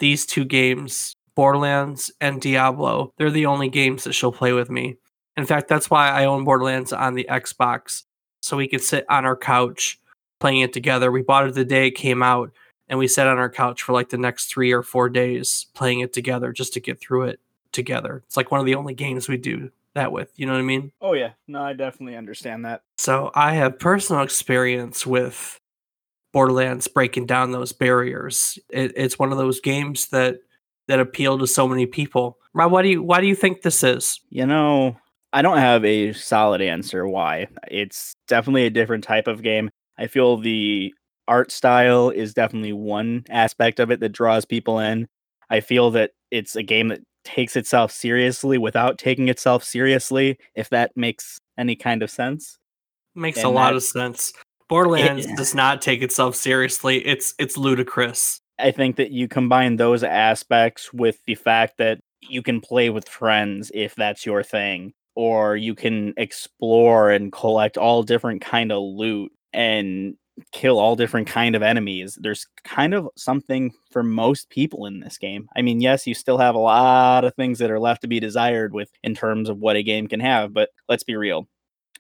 [0.01, 4.97] these two games, Borderlands and Diablo, they're the only games that she'll play with me.
[5.37, 8.03] In fact, that's why I own Borderlands on the Xbox,
[8.41, 10.01] so we could sit on our couch
[10.41, 11.11] playing it together.
[11.11, 12.53] We bought it the day it came out,
[12.89, 16.01] and we sat on our couch for like the next three or four days playing
[16.01, 17.41] it together just to get through it
[17.73, 18.23] together.
[18.27, 20.31] It's like one of the only games we do that with.
[20.37, 20.93] You know what I mean?
[21.01, 22.83] Oh yeah, no, I definitely understand that.
[22.99, 25.59] So I have personal experience with
[26.33, 28.59] Borderlands breaking down those barriers.
[28.71, 30.39] It, it's one of those games that
[30.89, 32.39] that appeal to so many people.
[32.55, 34.21] Rob, why do you why do you think this is?
[34.31, 34.97] You know,
[35.33, 37.49] I don't have a solid answer why.
[37.69, 39.71] It's definitely a different type of game.
[39.99, 40.95] I feel the
[41.29, 45.09] art style is definitely one aspect of it that draws people in.
[45.51, 50.71] I feel that it's a game that takes itself seriously without taking itself seriously, if
[50.71, 52.59] that makes any kind of sense.
[53.15, 54.33] Makes and a lot of sense.
[54.69, 57.05] Borderlands it, does not take itself seriously.
[57.07, 58.41] It's it's ludicrous.
[58.59, 63.09] I think that you combine those aspects with the fact that you can play with
[63.09, 68.83] friends if that's your thing or you can explore and collect all different kind of
[68.83, 70.15] loot and
[70.53, 75.17] kill all different kind of enemies there's kind of something for most people in this
[75.17, 75.49] game.
[75.57, 78.21] I mean yes you still have a lot of things that are left to be
[78.21, 81.49] desired with in terms of what a game can have but let's be real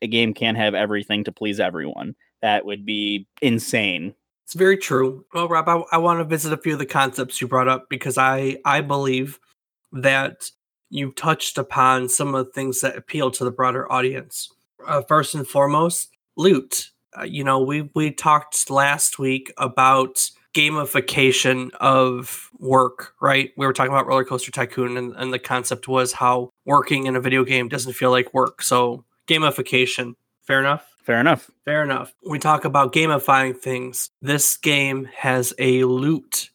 [0.02, 2.14] a game can't have everything to please everyone.
[2.42, 4.14] That would be insane.
[4.44, 5.24] It's very true.
[5.32, 7.88] Well rob i, I want to visit a few of the concepts you brought up
[7.88, 9.38] because i i believe
[9.92, 10.50] that
[10.90, 14.50] you touched upon some of the things that appeal to the broader audience.
[14.86, 21.70] Uh, first and foremost loot Uh, you know, we we talked last week about gamification
[21.74, 23.50] of work, right?
[23.56, 27.16] We were talking about Roller Coaster Tycoon, and, and the concept was how working in
[27.16, 28.62] a video game doesn't feel like work.
[28.62, 30.86] So gamification, fair enough.
[31.04, 31.50] Fair enough.
[31.64, 32.14] Fair enough.
[32.28, 34.10] We talk about gamifying things.
[34.20, 36.50] This game has a loot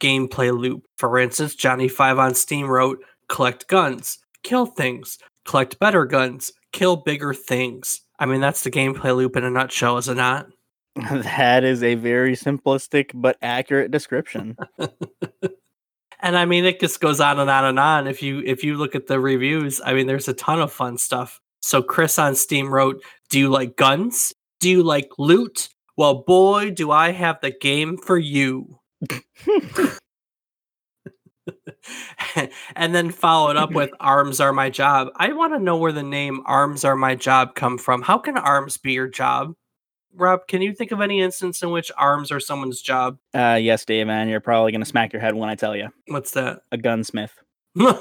[0.00, 0.84] gameplay loop.
[0.98, 6.96] For instance, Johnny Five on Steam wrote, "Collect guns, kill things, collect better guns, kill
[6.96, 10.46] bigger things." I mean, that's the gameplay loop in a nutshell, is it not?
[11.10, 14.56] That is a very simplistic but accurate description.
[16.20, 18.06] and I mean, it just goes on and on and on.
[18.06, 20.98] If you if you look at the reviews, I mean, there's a ton of fun
[20.98, 21.40] stuff.
[21.62, 24.32] So Chris on Steam wrote, "Do you like guns?
[24.60, 25.70] Do you like loot?
[25.96, 28.78] Well, boy, do I have the game for you."
[32.76, 35.08] and then followed up with arms are my job.
[35.16, 38.02] I want to know where the name arms are my job come from.
[38.02, 39.54] How can arms be your job?
[40.14, 43.18] Rob, can you think of any instance in which arms are someone's job?
[43.34, 44.28] Uh yes, Dave, man.
[44.28, 45.88] You're probably gonna smack your head when I tell you.
[46.06, 46.60] What's that?
[46.70, 47.32] A gunsmith.
[47.74, 47.96] that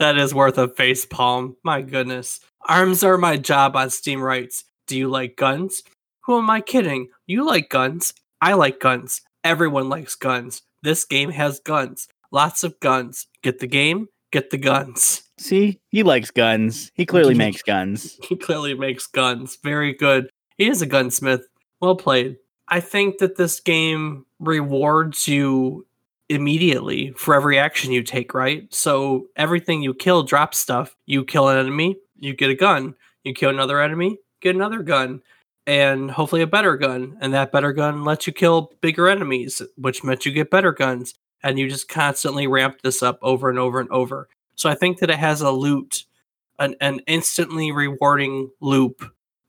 [0.00, 1.56] is worth a face palm.
[1.64, 2.40] My goodness.
[2.68, 4.64] Arms are my job on Steam Rights.
[4.86, 5.82] Do you like guns?
[6.24, 7.08] Who am I kidding?
[7.26, 8.12] You like guns.
[8.40, 9.22] I like guns.
[9.44, 10.62] Everyone likes guns.
[10.82, 12.08] This game has guns.
[12.30, 13.26] Lots of guns.
[13.42, 15.22] Get the game, get the guns.
[15.38, 16.90] See, he likes guns.
[16.94, 18.18] He clearly makes guns.
[18.22, 19.58] He clearly makes guns.
[19.62, 20.30] Very good.
[20.56, 21.46] He is a gunsmith.
[21.80, 22.36] Well played.
[22.68, 25.86] I think that this game rewards you
[26.28, 28.72] immediately for every action you take, right?
[28.72, 30.96] So everything you kill drops stuff.
[31.06, 32.94] You kill an enemy, you get a gun.
[33.24, 35.22] You kill another enemy, get another gun
[35.66, 37.16] and hopefully a better gun.
[37.20, 41.14] And that better gun lets you kill bigger enemies, which meant you get better guns.
[41.44, 44.28] And you just constantly ramp this up over and over and over.
[44.54, 46.04] So I think that it has a loot,
[46.58, 49.02] an, an instantly rewarding loop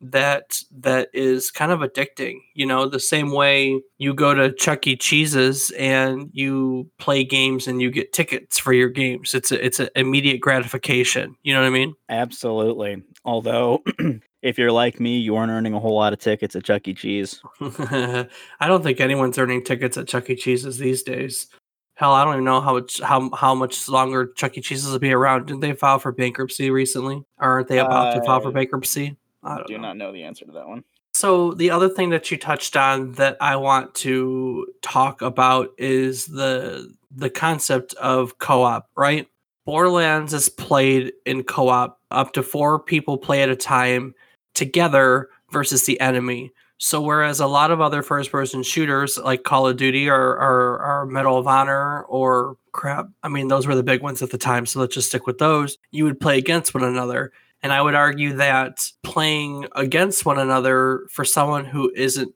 [0.04, 2.40] that that is kind of addicting.
[2.54, 4.98] You know, the same way you go to Chuck E.
[4.98, 9.34] Cheese's and you play games and you get tickets for your games.
[9.34, 11.36] It's a, it's an immediate gratification.
[11.44, 11.96] You know what I mean?
[12.10, 13.04] Absolutely.
[13.24, 13.84] Although
[14.44, 16.94] if you're like me, you aren't earning a whole lot of tickets at Chuck E.
[16.94, 17.42] Cheese.
[17.62, 18.28] I
[18.62, 20.36] don't think anyone's earning tickets at Chuck E.
[20.36, 21.48] Cheese's these days.
[21.96, 24.62] Hell, I don't even know how much how how much longer Chuck E.
[24.62, 25.46] Cheese's will be around.
[25.46, 27.24] Didn't they file for bankruptcy recently?
[27.40, 29.16] Or aren't they about to file for bankruptcy?
[29.44, 29.82] I don't do know.
[29.82, 30.84] not know the answer to that one.
[31.14, 36.26] So the other thing that you touched on that I want to talk about is
[36.26, 39.28] the the concept of co-op, right?
[39.66, 42.00] Borderlands is played in co-op.
[42.12, 44.14] Up to 4 people play at a time
[44.54, 46.52] together versus the enemy.
[46.78, 51.48] So whereas a lot of other first-person shooters like Call of Duty or Medal of
[51.48, 54.96] Honor or crap, I mean those were the big ones at the time, so let's
[54.96, 55.78] just stick with those.
[55.92, 57.32] You would play against one another.
[57.62, 62.34] And I would argue that playing against one another for someone who isn't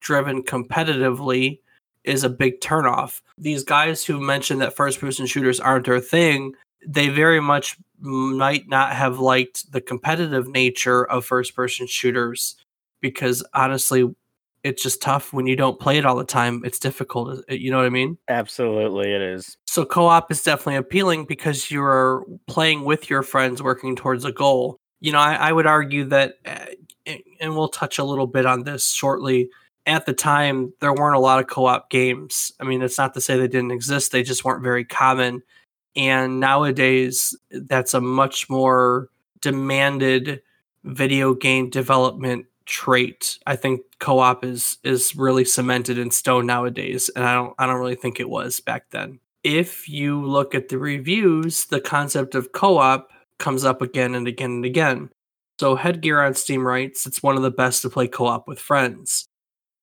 [0.00, 1.60] driven competitively
[2.02, 3.20] is a big turnoff.
[3.38, 6.54] These guys who mentioned that first person shooters aren't their thing,
[6.86, 12.56] they very much might not have liked the competitive nature of first person shooters
[13.00, 14.14] because honestly,
[14.62, 16.62] it's just tough when you don't play it all the time.
[16.64, 17.44] It's difficult.
[17.50, 18.16] You know what I mean?
[18.28, 19.56] Absolutely, it is.
[19.66, 24.78] So co-op is definitely appealing because you're playing with your friends, working towards a goal.
[25.00, 28.64] You know, I, I would argue that, uh, and we'll touch a little bit on
[28.64, 29.50] this shortly.
[29.86, 32.50] At the time, there weren't a lot of co-op games.
[32.58, 35.42] I mean, it's not to say they didn't exist; they just weren't very common.
[35.96, 39.08] And nowadays, that's a much more
[39.40, 40.42] demanded
[40.84, 43.38] video game development trait.
[43.46, 47.80] I think co-op is is really cemented in stone nowadays, and I don't I don't
[47.80, 52.52] really think it was back then if you look at the reviews, the concept of
[52.52, 55.10] co op comes up again and again and again.
[55.60, 58.58] So, Headgear on Steam writes it's one of the best to play co op with
[58.58, 59.28] friends.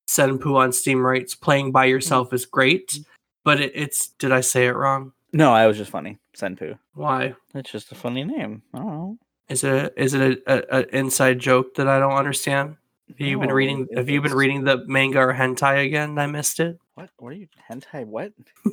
[0.10, 3.00] Senpu on Steam writes playing by yourself is great,
[3.46, 4.10] but it, it's.
[4.20, 5.14] Did I say it wrong?
[5.34, 6.20] No, I was just funny.
[6.38, 6.78] Senpu.
[6.94, 7.36] Why?
[7.56, 8.64] It's just a funny name.
[8.74, 9.18] I don't know.
[9.50, 12.78] Is it is it a, a, a inside joke that I don't understand?
[13.10, 13.88] Have you been reading?
[13.96, 16.18] Have you been reading the manga or hentai again?
[16.18, 16.80] I missed it.
[16.96, 17.10] What?
[17.18, 18.06] What are you hentai?
[18.06, 18.34] What?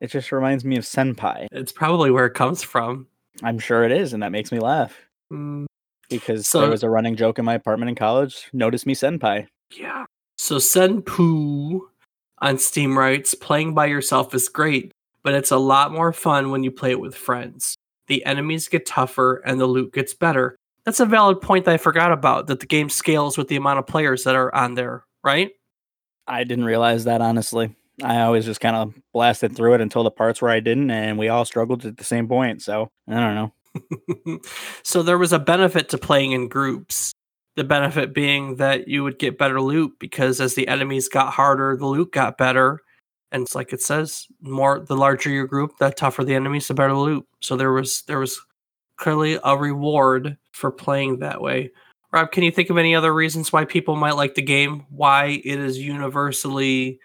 [0.00, 1.48] It just reminds me of senpai.
[1.50, 3.08] it's probably where it comes from.
[3.42, 4.96] I'm sure it is, and that makes me laugh
[5.32, 5.66] Mm,
[6.08, 8.48] because So- there was a running joke in my apartment in college.
[8.52, 9.48] Notice me senpai.
[9.76, 10.04] Yeah.
[10.38, 11.80] So Senpu
[12.40, 16.62] on Steam writes, playing by yourself is great, but it's a lot more fun when
[16.62, 17.76] you play it with friends.
[18.06, 20.56] The enemies get tougher and the loot gets better.
[20.84, 23.78] That's a valid point that I forgot about, that the game scales with the amount
[23.78, 25.50] of players that are on there, right?
[26.26, 27.74] I didn't realize that honestly.
[28.02, 31.18] I always just kind of blasted through it until the parts where I didn't, and
[31.18, 32.62] we all struggled at the same point.
[32.62, 34.40] So I don't know.
[34.82, 37.12] so there was a benefit to playing in groups.
[37.58, 41.76] The benefit being that you would get better loot because as the enemies got harder,
[41.76, 42.82] the loot got better.
[43.32, 46.74] And it's like it says, more the larger your group, the tougher the enemies, the
[46.74, 47.26] better the loot.
[47.40, 48.40] So there was there was
[48.96, 51.72] clearly a reward for playing that way.
[52.12, 54.86] Rob, can you think of any other reasons why people might like the game?
[54.88, 57.00] Why it is universally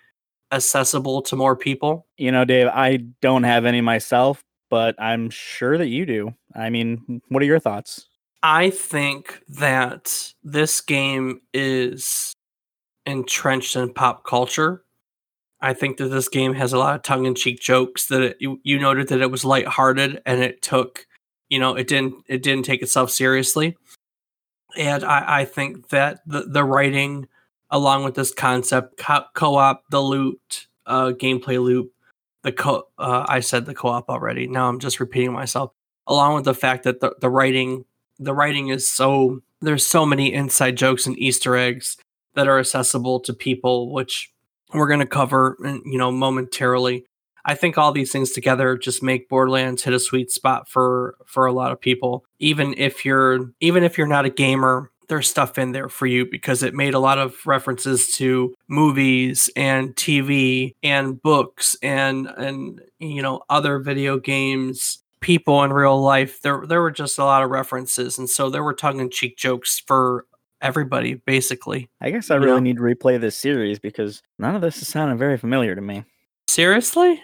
[0.52, 2.06] accessible to more people?
[2.18, 6.36] You know, Dave, I don't have any myself, but I'm sure that you do.
[6.56, 8.08] I mean, what are your thoughts?
[8.44, 12.34] I think that this game is
[13.06, 14.84] entrenched in pop culture.
[15.62, 18.08] I think that this game has a lot of tongue-in-cheek jokes.
[18.08, 21.08] That it, you you noted that it was lighthearted and it took,
[21.48, 23.78] you know, it didn't it didn't take itself seriously.
[24.78, 27.30] And I, I think that the the writing,
[27.72, 31.94] along with this concept, co- co-op, the loot, uh, gameplay loop,
[32.42, 34.48] the co uh, I said the co-op already.
[34.48, 35.72] Now I'm just repeating myself.
[36.08, 37.86] Along with the fact that the, the writing
[38.24, 41.98] the writing is so there's so many inside jokes and Easter eggs
[42.36, 44.32] that are accessible to people, which
[44.74, 47.06] we're going to cover, you know, momentarily.
[47.46, 51.46] I think all these things together just make Borderlands hit a sweet spot for for
[51.46, 52.26] a lot of people.
[52.40, 56.26] Even if you're even if you're not a gamer, there's stuff in there for you
[56.26, 62.82] because it made a lot of references to movies and TV and books and and
[63.00, 67.42] you know other video games people in real life there there were just a lot
[67.44, 70.26] of references and so there were tongue-in-cheek jokes for
[70.62, 72.60] everybody basically I guess I You really know?
[72.60, 76.04] need to replay this series because none of this is sounding very familiar to me.
[76.48, 77.22] seriously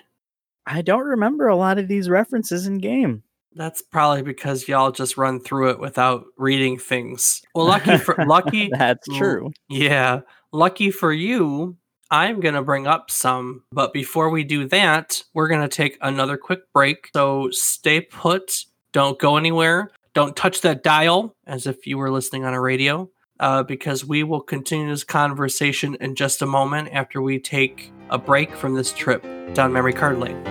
[0.65, 3.23] I don't remember a lot of these references in game.
[3.55, 8.69] that's probably because y'all just run through it without reading things well lucky for lucky
[8.77, 9.51] That's true.
[9.69, 10.21] Yeah,
[10.51, 11.75] lucky for you,
[12.11, 13.63] I'm going to bring up some.
[13.71, 17.09] But before we do that, we're going to take another quick break.
[17.13, 18.65] So stay put.
[18.93, 19.91] Don't go anywhere.
[20.15, 24.23] Don't touch that dial as if you were listening on a radio, uh, because we
[24.23, 28.91] will continue this conversation in just a moment after we take a break from this
[28.91, 30.43] trip down memory card lane.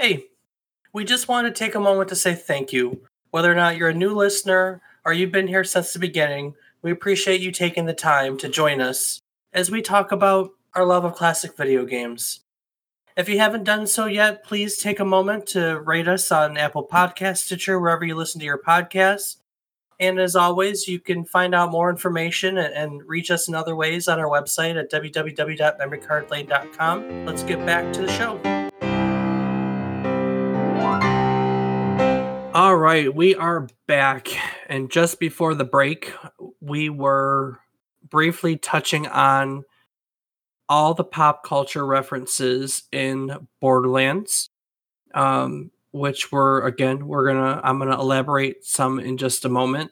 [0.00, 0.26] Hey,
[0.92, 3.02] we just want to take a moment to say thank you.
[3.30, 6.90] Whether or not you're a new listener or you've been here since the beginning, We
[6.90, 9.22] appreciate you taking the time to join us
[9.54, 12.40] as we talk about our love of classic video games.
[13.16, 16.86] If you haven't done so yet, please take a moment to rate us on Apple
[16.86, 19.36] Podcast, Stitcher, wherever you listen to your podcasts.
[19.98, 23.74] And as always, you can find out more information and, and reach us in other
[23.74, 27.24] ways on our website at www.memorycardlane.com.
[27.24, 28.38] Let's get back to the show.
[32.54, 34.28] All right, we are back.
[34.68, 36.12] And just before the break,
[36.60, 37.58] we were
[38.08, 39.64] briefly touching on
[40.68, 44.50] all the pop culture references in Borderlands,
[45.14, 49.90] um, which were again we're gonna I'm gonna elaborate some in just a moment.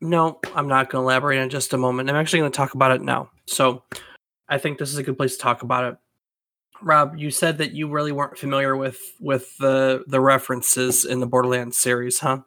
[0.00, 2.08] No, I'm not gonna elaborate in just a moment.
[2.08, 3.30] I'm actually gonna talk about it now.
[3.46, 3.82] So
[4.48, 5.98] I think this is a good place to talk about it.
[6.82, 11.26] Rob, you said that you really weren't familiar with with the the references in the
[11.26, 12.40] Borderlands series, huh?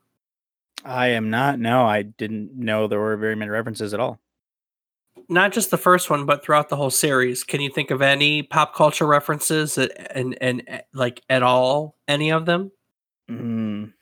[0.85, 1.59] I am not.
[1.59, 4.19] No, I didn't know there were very many references at all
[5.29, 7.43] not just the first one, but throughout the whole series.
[7.43, 11.95] Can you think of any pop culture references and and, and like at all?
[12.07, 12.71] Any of them?
[13.29, 13.93] Mm.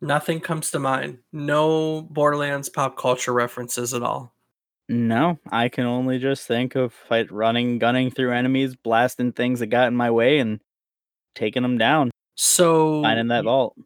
[0.00, 1.18] Nothing comes to mind.
[1.32, 4.34] No Borderlands pop culture references at all.
[4.88, 9.66] No, I can only just think of fight running, gunning through enemies, blasting things that
[9.66, 10.60] got in my way, and
[11.34, 12.10] taking them down.
[12.36, 13.76] So finding that vault.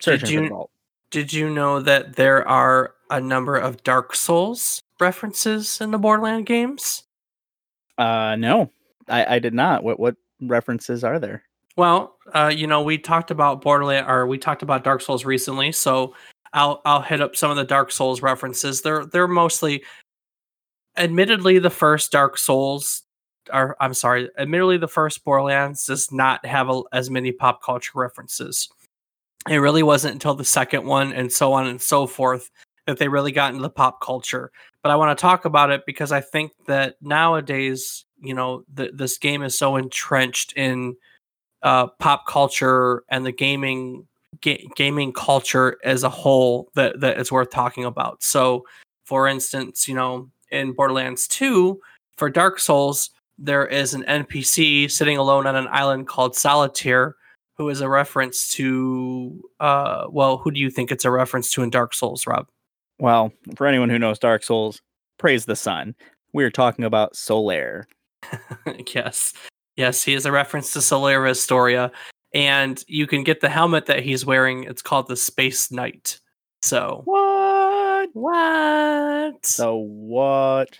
[0.00, 0.70] Searching did you, vault.
[1.10, 6.46] Did you know that there are a number of Dark Souls references in the Borderland
[6.46, 7.04] games?
[7.98, 8.70] Uh, no,
[9.08, 9.82] I, I did not.
[9.82, 11.42] What what references are there?
[11.76, 15.72] Well, uh, you know, we talked about Borderland, or we talked about Dark Souls recently,
[15.72, 16.14] so
[16.52, 18.82] I'll I'll hit up some of the Dark Souls references.
[18.82, 19.82] They're they're mostly,
[20.96, 23.02] admittedly, the first Dark Souls,
[23.52, 27.92] or I'm sorry, admittedly, the first Borderlands does not have a, as many pop culture
[27.94, 28.68] references.
[29.48, 32.50] It really wasn't until the second one, and so on and so forth,
[32.86, 34.50] that they really got into the pop culture.
[34.82, 39.18] But I want to talk about it because I think that nowadays, you know, this
[39.18, 40.96] game is so entrenched in
[41.62, 44.06] uh, pop culture and the gaming
[44.40, 48.22] ga- gaming culture as a whole that that it's worth talking about.
[48.22, 48.64] So,
[49.04, 51.80] for instance, you know, in Borderlands 2
[52.16, 57.16] for Dark Souls, there is an NPC sitting alone on an island called Solitaire
[57.56, 61.62] who is a reference to uh well, who do you think it's a reference to
[61.62, 62.46] in Dark Souls, Rob?
[62.98, 64.80] Well, for anyone who knows Dark Souls,
[65.18, 65.94] praise the sun.
[66.32, 67.84] We are talking about Solaire.
[68.94, 69.32] yes.
[69.76, 71.90] Yes, he is a reference to Solaire of Astora.
[72.34, 74.64] And you can get the helmet that he's wearing.
[74.64, 76.20] It's called the Space Knight.
[76.62, 77.41] So what?
[78.12, 79.44] What?
[79.46, 80.78] So what?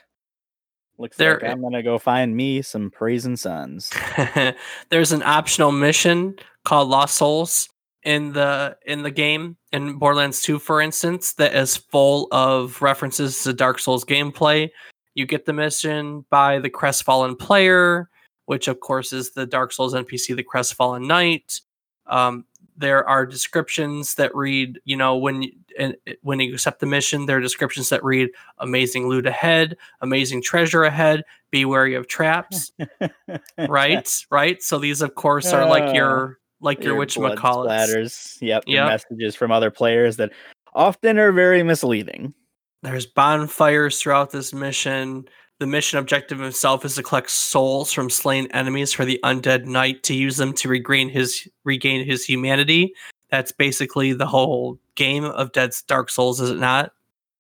[0.99, 3.91] Looks there, like I'm gonna go find me some praising sons.
[4.91, 7.69] There's an optional mission called Lost Souls
[8.05, 13.43] in the in the game in Borderlands 2 for instance that is full of references
[13.43, 14.71] to Dark Souls gameplay.
[15.15, 18.09] You get the mission by the Crestfallen player,
[18.47, 21.61] which of course is the Dark Souls NPC the Crestfallen Knight.
[22.07, 22.45] Um,
[22.77, 25.45] there are descriptions that read, you know, when
[25.79, 30.43] and when you accept the mission, there are descriptions that read amazing loot ahead, amazing
[30.43, 32.73] treasure ahead, be wary of traps.
[33.69, 34.25] right?
[34.31, 34.63] Right?
[34.63, 38.39] So these of course are like uh, your like your, your witch splatters.
[38.41, 38.87] Yep, yep.
[38.87, 40.33] messages from other players that
[40.75, 42.35] often are very misleading.
[42.83, 45.29] There's bonfires throughout this mission.
[45.61, 50.03] The mission objective itself is to collect souls from slain enemies for the undead knight
[50.05, 52.95] to use them to regain his regain his humanity.
[53.33, 56.93] That's basically the whole game of Dead Dark Souls, is it not?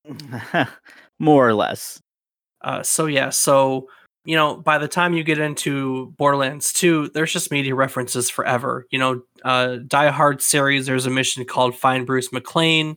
[1.18, 2.00] More or less.
[2.62, 3.88] Uh, so yeah, so
[4.24, 8.86] you know, by the time you get into Borderlands 2, there's just media references forever.
[8.90, 12.96] You know, uh, Die Hard series, there's a mission called Find Bruce McLean.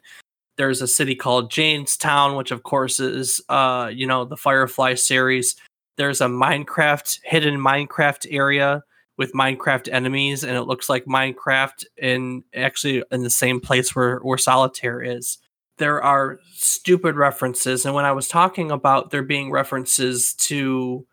[0.57, 5.57] There's a city called Jamestown, which of course is, uh, you know, the Firefly series.
[5.97, 8.83] There's a Minecraft, hidden Minecraft area
[9.17, 14.19] with Minecraft enemies, and it looks like Minecraft in actually in the same place where,
[14.19, 15.37] where Solitaire is.
[15.77, 21.05] There are stupid references and when i was talking about there being references to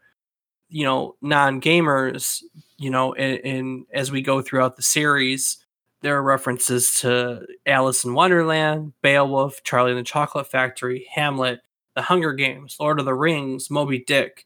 [0.68, 2.42] you know non gamers
[2.78, 5.58] you know in, in, as we go throughout the series
[6.00, 11.60] there are references to alice in wonderland beowulf charlie and the chocolate factory hamlet
[11.96, 14.44] the hunger games lord of the rings moby dick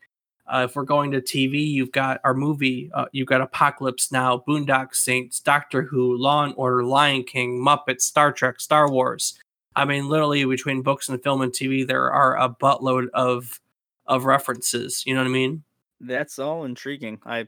[0.49, 4.43] uh, if we're going to tv you've got our movie uh, you've got apocalypse now
[4.47, 9.39] boondock saints doctor who law and order lion king muppets star trek star wars
[9.75, 13.61] i mean literally between books and film and tv there are a buttload of
[14.07, 15.63] of references you know what i mean
[16.01, 17.19] that's all intriguing.
[17.25, 17.47] I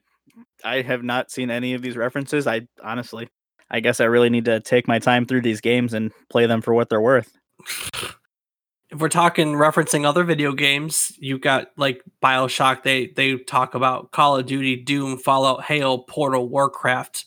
[0.65, 2.47] I have not seen any of these references.
[2.47, 3.29] I honestly,
[3.71, 6.63] I guess I really need to take my time through these games and play them
[6.63, 7.33] for what they're worth.
[8.91, 12.83] if we're talking referencing other video games, you got like Bioshock.
[12.83, 17.27] They they talk about Call of Duty, Doom, Fallout, Halo, Portal, Warcraft.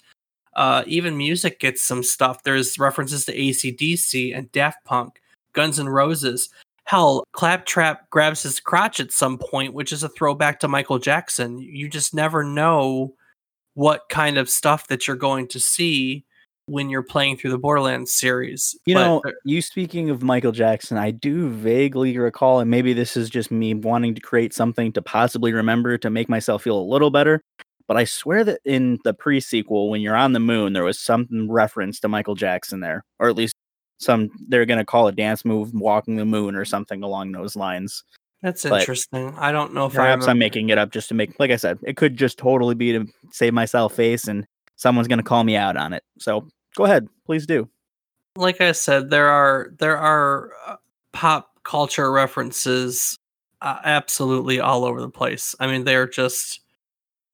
[0.55, 2.43] Uh, even music gets some stuff.
[2.43, 5.21] There's references to ACDC and Daft Punk,
[5.53, 6.49] Guns N' Roses.
[6.83, 11.59] Hell, Claptrap grabs his crotch at some point, which is a throwback to Michael Jackson.
[11.59, 13.13] You just never know
[13.75, 16.25] what kind of stuff that you're going to see
[16.71, 18.77] when you're playing through the Borderlands series.
[18.85, 23.17] You But know, you speaking of Michael Jackson, I do vaguely recall, and maybe this
[23.17, 26.81] is just me wanting to create something to possibly remember to make myself feel a
[26.81, 27.41] little better.
[27.87, 30.97] But I swear that in the pre sequel, when you're on the moon, there was
[30.97, 33.53] some reference to Michael Jackson there, or at least
[33.99, 37.55] some they're going to call a dance move walking the moon or something along those
[37.57, 38.03] lines.
[38.41, 39.35] that's but interesting.
[39.37, 41.79] I don't know if Perhaps I'm making it up just to make, like I said,
[41.83, 44.45] it could just totally be to save myself face and
[44.77, 46.03] someone's going to call me out on it.
[46.17, 47.69] So go ahead, please do.
[48.35, 50.75] like I said, there are there are uh,
[51.11, 53.17] pop culture references
[53.61, 55.55] uh, absolutely all over the place.
[55.59, 56.61] I mean, they're just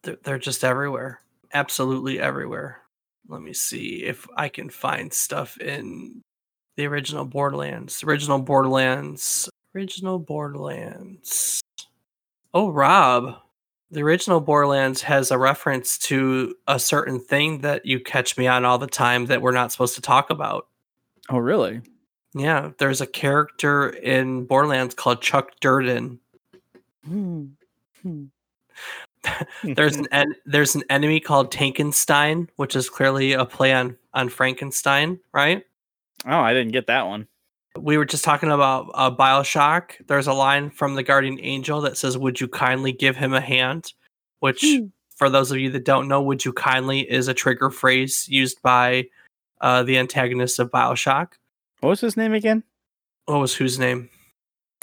[0.04, 1.22] they're, they're just everywhere,
[1.54, 2.82] absolutely everywhere.
[3.30, 6.22] Let me see if I can find stuff in
[6.78, 8.04] the original Borderlands.
[8.04, 9.50] Original Borderlands.
[9.76, 11.62] Original Borderlands.
[12.54, 13.36] Oh, Rob.
[13.90, 18.66] The original Borderlands has a reference to a certain thing that you catch me on
[18.66, 20.68] all the time that we're not supposed to talk about.
[21.30, 21.82] Oh, really?
[22.34, 26.20] Yeah, there's a character in Borderlands called Chuck Durden.
[27.06, 27.46] Hmm.
[28.02, 28.26] Hmm.
[29.64, 34.30] There's an en- there's an enemy called Tankenstein, which is clearly a play on on
[34.30, 35.64] Frankenstein, right?
[36.26, 37.28] oh, I didn't get that one.
[37.80, 39.91] We were just talking about uh, Bioshock.
[40.07, 43.41] There's a line from the Guardian Angel that says, "Would you kindly give him a
[43.41, 43.93] hand?"
[44.39, 44.63] Which,
[45.15, 48.61] for those of you that don't know, "Would you kindly" is a trigger phrase used
[48.61, 49.07] by
[49.61, 51.34] uh, the antagonist of Bioshock.
[51.80, 52.63] What was his name again?
[53.25, 54.09] What was whose name?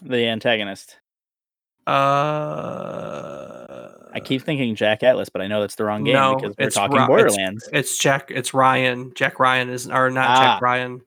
[0.02, 0.98] The antagonist.
[1.86, 6.54] Uh, I keep thinking Jack Atlas, but I know that's the wrong game no, because
[6.58, 7.68] we're it's talking Ro- it's- Borderlands.
[7.72, 8.30] It's Jack.
[8.30, 9.12] It's Ryan.
[9.14, 10.42] Jack Ryan is, or not Ah.
[10.54, 11.00] Jack Ryan.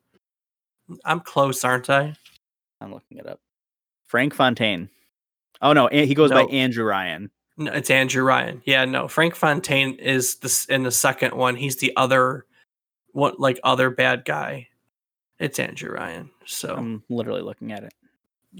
[1.05, 2.13] I'm close, aren't I?
[2.81, 3.39] I'm looking it up.
[4.07, 4.89] Frank Fontaine.
[5.61, 6.45] Oh no, he goes No.
[6.45, 7.31] by Andrew Ryan.
[7.57, 8.61] No, it's Andrew Ryan.
[8.65, 9.07] Yeah, no.
[9.07, 11.55] Frank Fontaine is this in the second one.
[11.55, 12.45] He's the other,
[13.13, 14.67] what like other bad guy.
[15.39, 16.29] It's Andrew Ryan.
[16.45, 17.93] So I'm literally looking at it.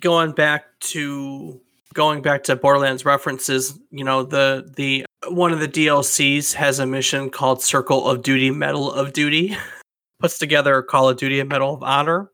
[0.01, 1.61] going back to
[1.93, 6.85] going back to Borderlands references, you know, the the one of the DLCs has a
[6.87, 9.55] mission called Circle of Duty Medal of Duty.
[10.19, 12.31] Puts together a Call of Duty and Medal of Honor.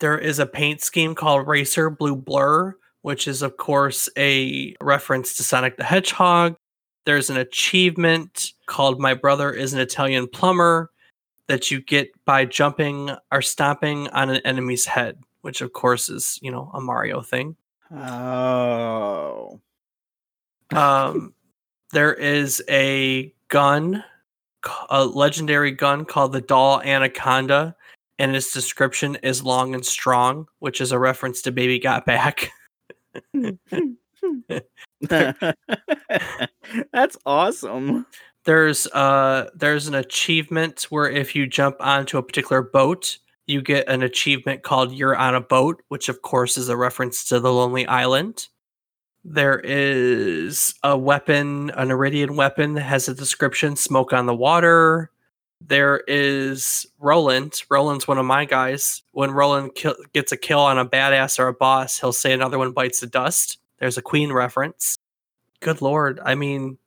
[0.00, 5.36] There is a paint scheme called Racer Blue Blur, which is of course a reference
[5.36, 6.56] to Sonic the Hedgehog.
[7.04, 10.90] There's an achievement called My Brother is an Italian Plumber
[11.48, 16.38] that you get by jumping or stomping on an enemy's head, which of course is,
[16.42, 17.56] you know, a Mario thing.
[17.90, 19.60] Oh.
[20.72, 21.34] Um,
[21.92, 24.02] there is a gun,
[24.90, 27.74] a legendary gun called the Dahl Anaconda,
[28.18, 32.50] and its description is long and strong, which is a reference to Baby Got Back.
[36.92, 38.06] That's awesome.
[38.44, 43.88] There's uh there's an achievement where if you jump onto a particular boat, you get
[43.88, 47.52] an achievement called You're on a Boat, which of course is a reference to the
[47.52, 48.48] Lonely Island.
[49.24, 55.10] There is a weapon, an Eridian weapon that has a description Smoke on the Water.
[55.60, 57.62] There is Roland.
[57.70, 59.02] Roland's one of my guys.
[59.12, 59.72] When Roland
[60.12, 63.06] gets a kill on a badass or a boss, he'll say another one bites the
[63.06, 63.58] dust.
[63.78, 64.98] There's a Queen reference.
[65.60, 66.18] Good lord.
[66.24, 66.78] I mean,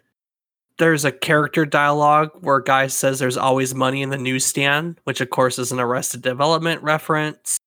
[0.77, 5.21] there's a character dialogue where a guy says there's always money in the newsstand, which
[5.21, 7.57] of course is an Arrested Development reference.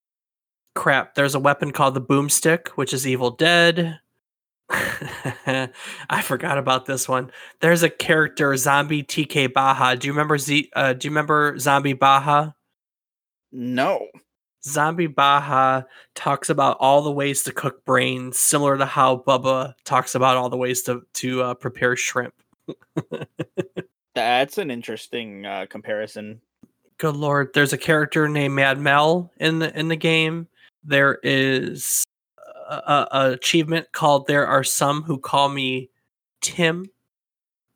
[0.75, 3.99] Crap, there's a weapon called the boomstick, which is Evil Dead.
[4.71, 7.31] I forgot about this one.
[7.61, 9.97] There's a character, Zombie TK Baha.
[9.97, 10.71] Do you remember Z?
[10.75, 12.55] Uh, do you remember Zombie Baha?
[13.53, 14.07] No.
[14.65, 20.15] Zombie Baha talks about all the ways to cook brains, similar to how Bubba talks
[20.15, 22.35] about all the ways to to uh, prepare shrimp.
[24.15, 26.41] That's an interesting uh, comparison.
[26.99, 30.49] good lord there's a character named mad mel in the in the game
[30.83, 32.03] there is
[32.69, 35.91] a, achievement called there are some who call me
[36.41, 36.87] tim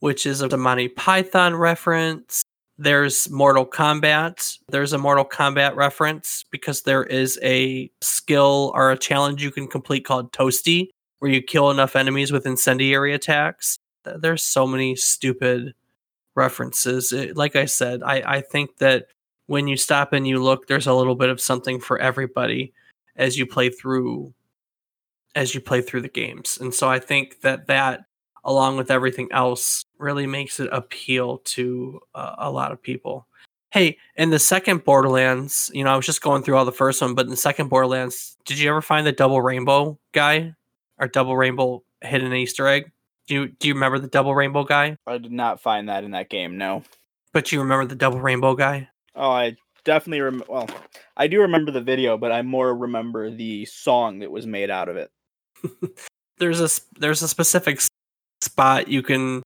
[0.00, 2.42] which is a monty python reference
[2.78, 8.98] there's mortal kombat there's a mortal kombat reference because there is a skill or a
[8.98, 10.88] challenge you can complete called toasty
[11.18, 15.74] where you kill enough enemies with incendiary attacks there's so many stupid
[16.34, 17.12] references.
[17.12, 19.06] It, like I said, I, I think that
[19.46, 22.72] when you stop and you look, there's a little bit of something for everybody.
[23.16, 24.32] as you play through
[25.34, 26.58] as you play through the games.
[26.60, 28.04] And so I think that that
[28.44, 33.26] along with everything else really makes it appeal to uh, a lot of people.
[33.70, 37.00] Hey, in the second Borderlands, you know, I was just going through all the first
[37.00, 40.54] one, but in the second Borderlands, did you ever find the double rainbow guy
[40.98, 42.90] or double rainbow hidden Easter egg?
[43.28, 44.96] Do you do you remember the double rainbow guy?
[45.06, 46.58] I did not find that in that game.
[46.58, 46.82] No.
[47.32, 48.88] But you remember the double rainbow guy?
[49.14, 50.46] Oh, I definitely remember.
[50.48, 50.68] Well,
[51.16, 54.88] I do remember the video, but I more remember the song that was made out
[54.88, 55.10] of it.
[56.38, 57.80] there's a there's a specific
[58.40, 59.42] spot you can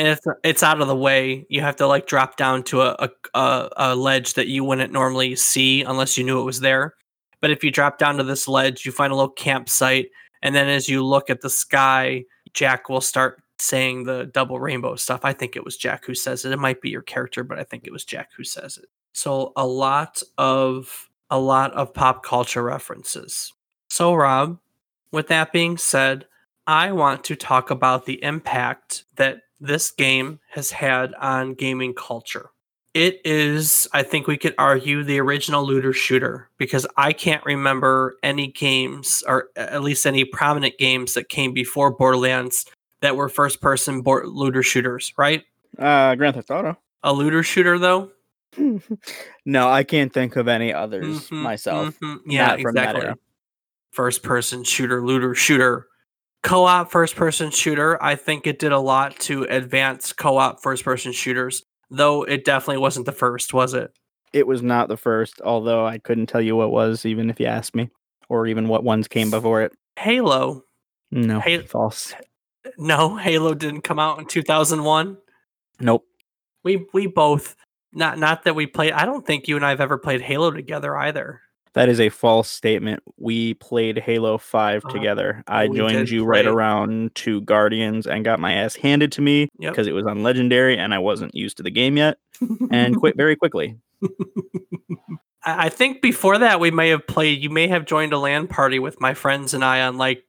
[0.00, 1.46] and it's it's out of the way.
[1.50, 5.36] You have to like drop down to a, a a ledge that you wouldn't normally
[5.36, 6.94] see unless you knew it was there.
[7.42, 10.10] But if you drop down to this ledge, you find a little campsite,
[10.42, 14.96] and then as you look at the sky, Jack will start saying the double rainbow
[14.96, 15.20] stuff.
[15.22, 16.52] I think it was Jack who says it.
[16.52, 18.86] It might be your character, but I think it was Jack who says it.
[19.12, 23.52] So a lot of a lot of pop culture references.
[23.90, 24.58] So Rob,
[25.12, 26.26] with that being said,
[26.66, 32.50] I want to talk about the impact that this game has had on gaming culture.
[32.92, 38.16] It is, I think we could argue, the original looter shooter because I can't remember
[38.22, 42.66] any games, or at least any prominent games that came before Borderlands
[43.00, 45.44] that were first person looter shooters, right?
[45.78, 46.76] Uh, Grand Theft Auto.
[47.02, 48.10] A looter shooter, though?
[49.44, 51.94] no, I can't think of any others mm-hmm, myself.
[52.00, 52.30] Mm-hmm.
[52.30, 53.12] Yeah, exactly.
[53.90, 55.86] First person shooter, looter shooter.
[56.42, 61.12] Co-op first person shooter i think it did a lot to advance co-op first person
[61.12, 63.92] shooters though it definitely wasn't the first was it?
[64.32, 67.44] It was not the first although i couldn't tell you what was even if you
[67.44, 67.90] asked me
[68.30, 69.72] or even what ones came before it.
[69.98, 70.62] Halo.
[71.10, 72.14] No Halo, false.
[72.78, 75.18] no halo didn't come out in 2001
[75.80, 76.06] nope.
[76.64, 77.54] We we both
[77.92, 80.96] not not that we played i don't think you and i've ever played halo together
[80.96, 81.42] either
[81.74, 83.02] that is a false statement.
[83.16, 85.44] We played Halo 5 uh, together.
[85.46, 89.86] I joined you right around to Guardians and got my ass handed to me because
[89.86, 89.92] yep.
[89.92, 92.18] it was on Legendary and I wasn't used to the game yet
[92.70, 93.76] and quit very quickly.
[95.44, 98.78] I think before that we may have played you may have joined a LAN party
[98.78, 100.24] with my friends and I on like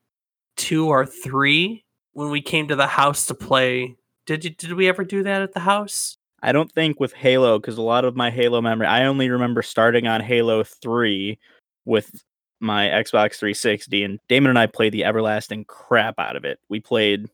[0.58, 1.84] 2 or 3
[2.14, 3.96] when we came to the house to play.
[4.26, 6.18] Did you did we ever do that at the house?
[6.42, 9.62] I don't think with Halo, because a lot of my Halo memory, I only remember
[9.62, 11.38] starting on Halo 3
[11.86, 12.24] with
[12.60, 16.60] my Xbox 360, and Damon and I played the everlasting crap out of it.
[16.70, 17.30] We played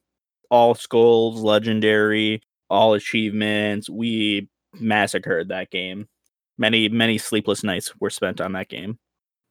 [0.49, 3.89] all skulls, legendary, all achievements.
[3.89, 6.07] We massacred that game.
[6.57, 8.97] Many, many sleepless nights were spent on that game.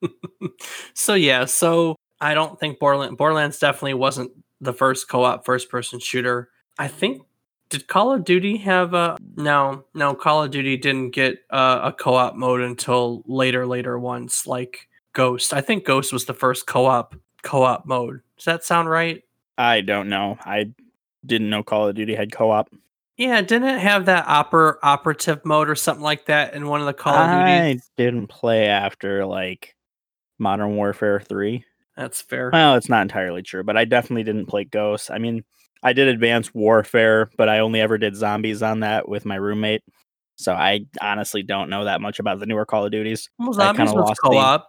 [0.94, 6.50] so yeah, so I don't think Borderlands, Borderlands definitely wasn't the first co-op first-person shooter.
[6.78, 7.22] I think
[7.68, 9.84] did Call of Duty have a no?
[9.94, 14.88] No, Call of Duty didn't get uh, a co-op mode until later, later ones like
[15.12, 15.52] Ghost.
[15.52, 18.20] I think Ghost was the first co-op co-op mode.
[18.36, 19.22] Does that sound right?
[19.58, 20.38] I don't know.
[20.44, 20.72] I
[21.24, 22.70] didn't know Call of Duty had co-op.
[23.16, 26.86] Yeah, didn't it have that oper- operative mode or something like that in one of
[26.86, 27.52] the Call of Duty?
[27.52, 29.74] I didn't play after like
[30.38, 31.64] Modern Warfare 3.
[31.96, 32.50] That's fair.
[32.52, 35.10] Well, it's not entirely true, but I definitely didn't play Ghost.
[35.10, 35.44] I mean,
[35.86, 39.84] I did Advanced Warfare, but I only ever did zombies on that with my roommate.
[40.34, 43.30] So I honestly don't know that much about the newer Call of Duties.
[43.38, 44.62] Well, zombies was co-op.
[44.62, 44.66] The...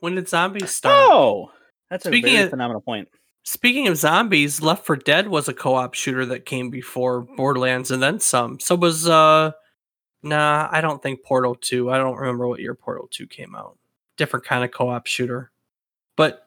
[0.00, 0.96] When did zombies start?
[1.12, 1.52] Oh,
[1.90, 3.08] that's speaking a very of, phenomenal point.
[3.44, 8.02] Speaking of zombies, Left 4 Dead was a co-op shooter that came before Borderlands and
[8.02, 8.58] then some.
[8.58, 9.52] So was uh
[10.24, 11.88] nah, I don't think Portal 2.
[11.88, 13.78] I don't remember what year Portal 2 came out.
[14.16, 15.51] Different kind of co-op shooter.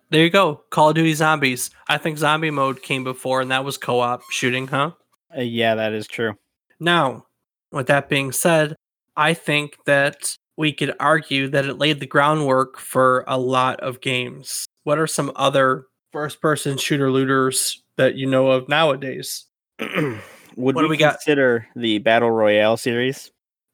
[0.09, 1.71] There you go, Call of Duty Zombies.
[1.87, 4.91] I think zombie mode came before, and that was co-op shooting, huh?
[5.35, 6.33] Uh, yeah, that is true.
[6.79, 7.25] Now,
[7.71, 8.75] with that being said,
[9.17, 13.99] I think that we could argue that it laid the groundwork for a lot of
[14.01, 14.65] games.
[14.83, 19.45] What are some other first-person shooter looters that you know of nowadays?
[19.79, 21.81] Would what we, we consider got?
[21.81, 23.31] the battle royale series?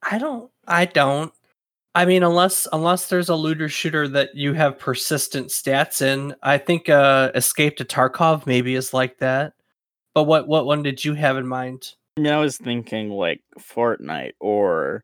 [0.09, 0.49] I don't.
[0.67, 1.31] I don't.
[1.93, 6.57] I mean, unless unless there's a looter shooter that you have persistent stats in, I
[6.57, 9.53] think uh, Escape to Tarkov maybe is like that.
[10.13, 11.95] But what what one did you have in mind?
[12.17, 15.03] I, mean, I was thinking like Fortnite or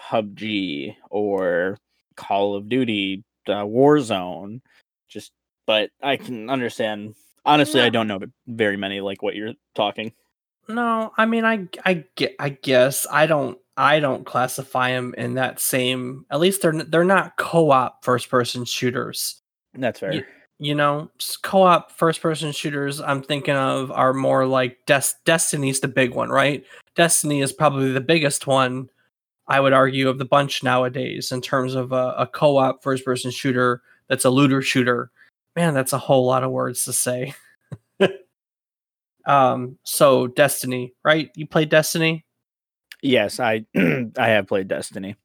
[0.00, 1.76] PUBG or
[2.16, 4.60] Call of Duty, uh, Warzone.
[5.08, 5.32] Just,
[5.66, 7.14] but I can understand.
[7.44, 10.12] Honestly, I don't know very many like what you're talking.
[10.68, 15.34] No, I mean, I I get, I guess I don't I don't classify them in
[15.34, 16.26] that same.
[16.32, 19.40] At least they're they're not co-op first-person shooters.
[19.72, 20.12] That's fair.
[20.12, 20.24] You,
[20.58, 21.08] you know,
[21.42, 23.00] co-op first-person shooters.
[23.00, 26.64] I'm thinking of are more like Des- Destiny's the big one, right?
[26.96, 28.90] Destiny is probably the biggest one.
[29.46, 33.80] I would argue of the bunch nowadays in terms of a, a co-op first-person shooter
[34.08, 35.12] that's a looter shooter.
[35.54, 37.32] Man, that's a whole lot of words to say.
[39.24, 41.30] um, so Destiny, right?
[41.36, 42.24] You play Destiny?
[43.02, 45.16] Yes, I I have played Destiny.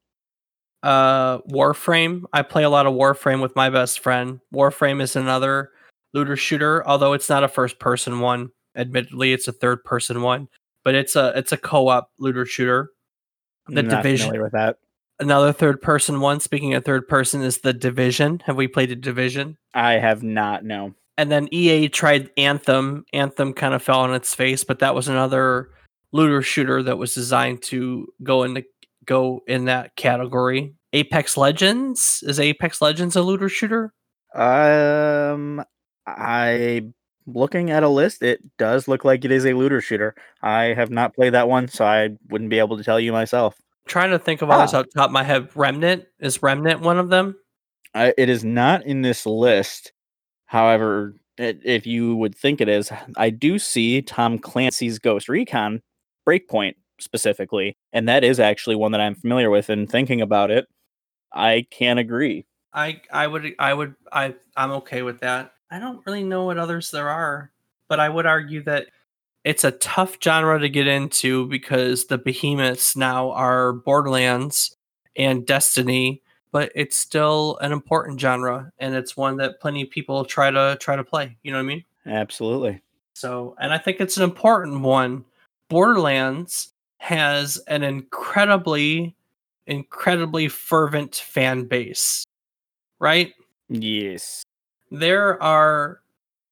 [0.81, 2.23] Uh, Warframe.
[2.33, 4.39] I play a lot of Warframe with my best friend.
[4.53, 5.69] Warframe is another
[6.13, 8.49] looter shooter, although it's not a first person one.
[8.75, 10.49] Admittedly, it's a third person one,
[10.83, 12.89] but it's a it's a co-op looter shooter.
[13.67, 14.27] The Not Division.
[14.27, 14.77] familiar with that.
[15.19, 16.39] Another third person one.
[16.39, 18.41] Speaking of third person, is the Division.
[18.45, 19.57] Have we played a Division?
[19.73, 20.65] I have not.
[20.65, 20.95] No.
[21.17, 23.05] And then EA tried Anthem.
[23.13, 25.69] Anthem kind of fell on its face, but that was another
[26.13, 28.63] looter shooter that was designed to go into
[29.05, 30.75] go in that category.
[30.93, 33.93] Apex Legends is Apex Legends a looter shooter?
[34.33, 35.63] Um,
[36.07, 36.83] I
[37.25, 38.21] looking at a list.
[38.21, 40.15] It does look like it is a looter shooter.
[40.41, 43.55] I have not played that one, so I wouldn't be able to tell you myself.
[43.85, 44.77] trying to think of others Ah.
[44.79, 45.49] out top of my head.
[45.55, 47.35] Remnant is Remnant one of them?
[47.93, 49.91] I, it is not in this list.
[50.45, 55.81] However, i if you would think it is, I do see Tom Clancy's Ghost Recon
[56.27, 59.69] Breakpoint specifically, and that is actually one that I'm familiar with.
[59.69, 60.67] And thinking about it,
[61.33, 62.45] I can agree.
[62.73, 65.53] I I would I would I I'm okay with that.
[65.69, 67.51] I don't really know what others there are,
[67.87, 68.87] but I would argue that
[69.43, 74.75] it's a tough genre to get into because the behemoths now are Borderlands
[75.15, 76.21] and Destiny,
[76.51, 80.77] but it's still an important genre and it's one that plenty of people try to
[80.79, 81.37] try to play.
[81.43, 81.83] You know what I mean?
[82.05, 82.81] Absolutely.
[83.13, 85.25] So, and I think it's an important one.
[85.73, 89.15] Borderlands has an incredibly,
[89.65, 92.23] incredibly fervent fan base,
[92.99, 93.33] right?
[93.69, 94.43] Yes.
[94.91, 96.01] There are,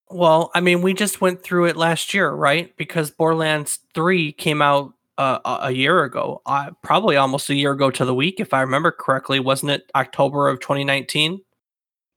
[0.09, 2.75] well, I mean, we just went through it last year, right?
[2.77, 7.91] Because Borderlands 3 came out uh, a year ago, uh, probably almost a year ago
[7.91, 9.39] to the week, if I remember correctly.
[9.39, 11.41] Wasn't it October of 2019?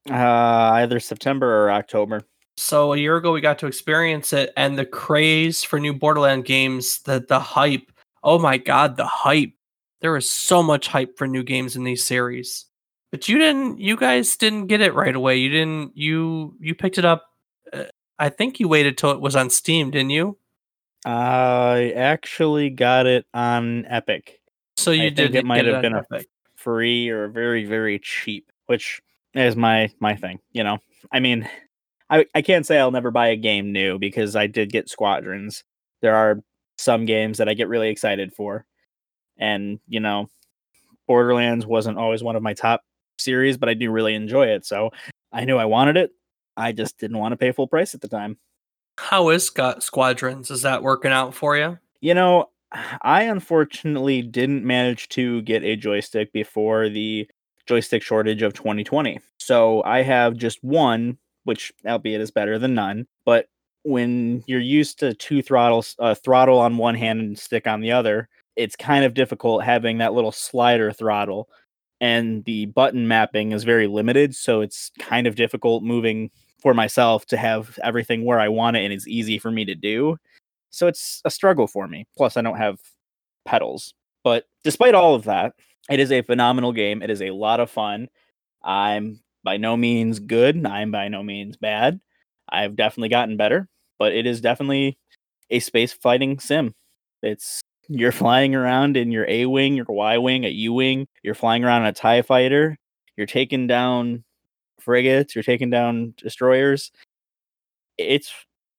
[0.08, 2.22] Uh, either September or October.
[2.56, 6.44] So a year ago we got to experience it and the craze for new Borderland
[6.44, 7.90] games, the the hype.
[8.22, 9.52] Oh my god, the hype.
[10.00, 12.66] There was so much hype for new games in these series.
[13.10, 15.36] But you didn't you guys didn't get it right away.
[15.38, 17.26] You didn't you you picked it up
[17.72, 17.84] uh,
[18.18, 20.38] I think you waited till it was on Steam, didn't you?
[21.04, 24.40] I actually got it on Epic.
[24.76, 26.28] So you think did it might get have on been a Epic.
[26.56, 29.00] free or very very cheap which
[29.34, 30.78] is my my thing you know
[31.12, 31.46] i mean
[32.14, 35.64] i i can't say i'll never buy a game new because i did get squadrons
[36.00, 36.42] there are
[36.78, 38.64] some games that i get really excited for
[39.38, 40.28] and you know
[41.06, 42.82] borderlands wasn't always one of my top
[43.18, 44.90] series but i do really enjoy it so
[45.32, 46.10] i knew i wanted it
[46.56, 48.38] i just didn't want to pay full price at the time
[48.96, 50.50] How is Scott Squadrons?
[50.50, 51.78] Is that working out for you?
[52.00, 52.50] You know,
[53.02, 57.28] I unfortunately didn't manage to get a joystick before the
[57.66, 59.18] joystick shortage of 2020.
[59.38, 63.06] So I have just one, which albeit is better than none.
[63.24, 63.46] But
[63.84, 67.92] when you're used to two throttles, uh, throttle on one hand and stick on the
[67.92, 71.48] other, it's kind of difficult having that little slider throttle.
[72.00, 74.34] And the button mapping is very limited.
[74.34, 76.30] So it's kind of difficult moving
[76.60, 79.74] for myself to have everything where I want it and it's easy for me to
[79.74, 80.16] do.
[80.70, 82.06] So it's a struggle for me.
[82.16, 82.78] Plus, I don't have
[83.44, 83.94] pedals.
[84.24, 85.52] But despite all of that,
[85.90, 87.02] it is a phenomenal game.
[87.02, 88.08] It is a lot of fun.
[88.62, 90.66] I'm by no means good.
[90.66, 92.00] I'm by no means bad.
[92.48, 93.68] I've definitely gotten better,
[93.98, 94.98] but it is definitely
[95.50, 96.74] a space fighting sim.
[97.22, 101.06] It's you're flying around in your A wing, your Y wing, a U wing.
[101.22, 102.78] You're flying around in a Tie fighter.
[103.16, 104.24] You're taking down
[104.80, 105.34] frigates.
[105.34, 106.90] You're taking down destroyers.
[107.98, 108.32] It's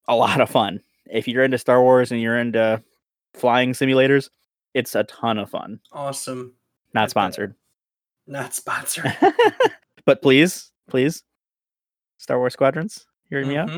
[0.07, 0.81] a lot of fun.
[1.05, 2.81] If you're into Star Wars and you're into
[3.33, 4.29] flying simulators,
[4.73, 5.79] it's a ton of fun.
[5.91, 6.53] Awesome.
[6.93, 7.55] Not sponsored.
[8.27, 9.15] Not sponsored.
[10.05, 11.23] but please, please,
[12.17, 13.69] Star Wars Squadrons, hear me out.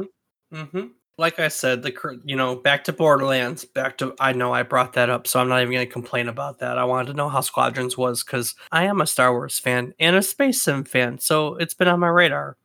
[0.51, 0.85] hmm
[1.17, 3.65] Like I said, the you know back to Borderlands.
[3.65, 6.27] Back to I know I brought that up, so I'm not even going to complain
[6.29, 6.77] about that.
[6.77, 10.15] I wanted to know how Squadrons was because I am a Star Wars fan and
[10.15, 12.57] a space sim fan, so it's been on my radar.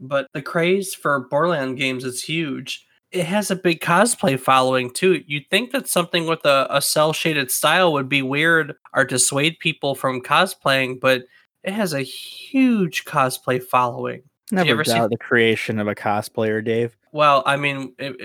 [0.00, 2.86] But the craze for Borderland games is huge.
[3.12, 5.22] It has a big cosplay following too.
[5.26, 9.58] You'd think that something with a, a cel shaded style would be weird or dissuade
[9.58, 11.24] people from cosplaying, but
[11.64, 14.22] it has a huge cosplay following.
[14.50, 16.96] Never ever see- doubt the creation of a cosplayer, Dave.
[17.12, 18.16] Well, I mean, it,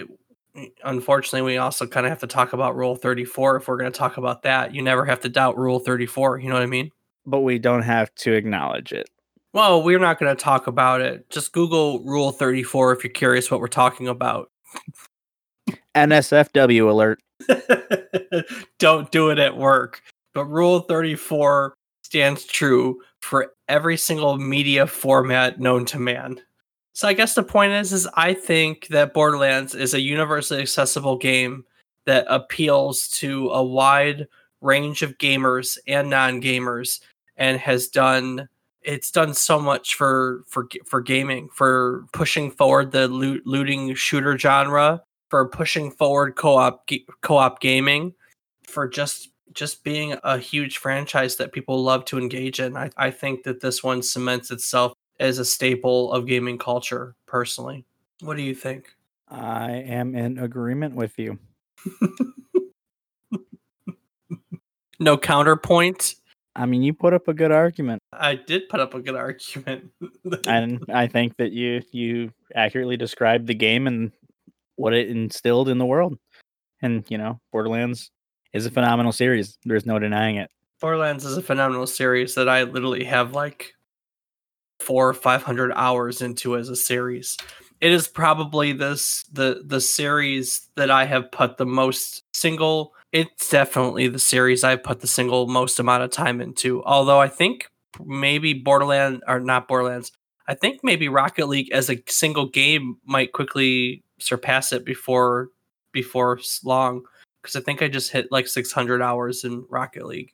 [0.56, 3.92] it, unfortunately, we also kind of have to talk about Rule 34 if we're going
[3.92, 4.74] to talk about that.
[4.74, 6.40] You never have to doubt Rule 34.
[6.40, 6.92] You know what I mean?
[7.26, 9.10] But we don't have to acknowledge it.
[9.54, 11.30] Well, we're not going to talk about it.
[11.30, 14.52] Just Google Rule 34 if you're curious what we're talking about.
[15.96, 17.20] NSFW alert.
[18.80, 20.02] Don't do it at work.
[20.34, 21.74] But Rule 34
[22.04, 26.40] stands true for every single media format known to man.
[26.94, 31.18] So I guess the point is is I think that Borderlands is a universally accessible
[31.18, 31.66] game
[32.06, 34.28] that appeals to a wide
[34.62, 37.00] range of gamers and non-gamers
[37.36, 38.48] and has done
[38.84, 44.38] it's done so much for for for gaming for pushing forward the loot, looting shooter
[44.38, 46.88] genre for pushing forward co-op
[47.22, 48.14] co-op gaming
[48.68, 53.12] for just just being a huge franchise that people love to engage in I, I
[53.12, 57.86] think that this one cements itself as a staple of gaming culture personally
[58.22, 58.95] what do you think
[59.30, 61.39] i am in agreement with you
[64.99, 66.16] no counterpoint
[66.56, 68.01] I mean, you put up a good argument.
[68.14, 69.91] I did put up a good argument.
[70.47, 74.12] and I think that you you accurately described the game and
[74.78, 76.18] what it instilled in the world.
[76.82, 78.12] And, you know, Borderlands
[78.56, 79.58] is a phenomenal series.
[79.66, 80.49] There's no denying it.
[80.80, 83.74] Borderlands is a phenomenal series that I literally have like
[84.80, 87.38] four or five hundred hours into as a series.
[87.82, 93.49] It is probably this the the series that I have put the most single it's
[93.49, 96.84] definitely the series I've put the single most amount of time into.
[96.84, 97.70] Although I think
[98.03, 100.12] maybe Borderlands or not Borderlands,
[100.47, 105.49] I think maybe Rocket League as a single game might quickly surpass it before
[105.93, 107.03] before long
[107.46, 110.34] because I think I just hit like 600 hours in Rocket League.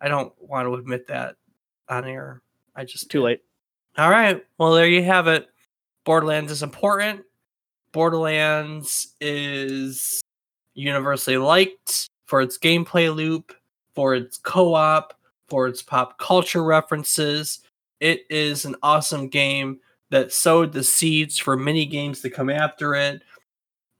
[0.00, 1.36] I don't want to admit that
[1.88, 2.42] on air.
[2.74, 3.42] I just too late.
[3.96, 4.44] All right.
[4.58, 5.48] Well, there you have it.
[6.04, 7.22] Borderlands is important.
[7.92, 10.20] Borderlands is
[10.74, 13.52] universally liked for its gameplay loop,
[13.94, 15.14] for its co op,
[15.48, 17.60] for its pop culture references.
[18.00, 19.78] It is an awesome game
[20.10, 23.22] that sowed the seeds for many games to come after it.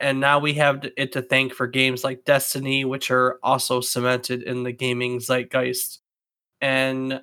[0.01, 4.43] And now we have it to thank for games like Destiny, which are also cemented
[4.43, 5.99] in the gaming zeitgeist.
[6.61, 7.23] And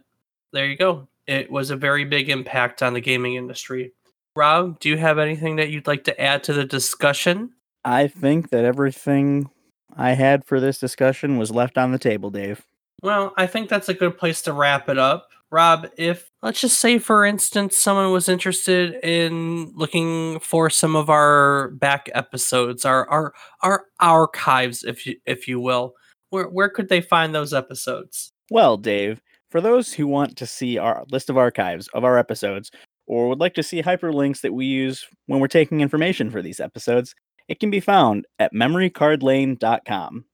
[0.52, 1.08] there you go.
[1.26, 3.94] It was a very big impact on the gaming industry.
[4.36, 7.52] Rob, do you have anything that you'd like to add to the discussion?
[7.86, 9.50] I think that everything
[9.96, 12.66] I had for this discussion was left on the table, Dave.
[13.02, 15.30] Well, I think that's a good place to wrap it up.
[15.52, 21.10] Rob, if let's just say for instance someone was interested in looking for some of
[21.10, 23.34] our back episodes, our our
[23.64, 25.94] our archives if you if you will,
[26.30, 28.32] where where could they find those episodes?
[28.52, 32.70] Well, Dave, for those who want to see our list of archives of our episodes
[33.08, 36.60] or would like to see hyperlinks that we use when we're taking information for these
[36.60, 37.16] episodes,
[37.48, 40.26] it can be found at memorycardlane.com.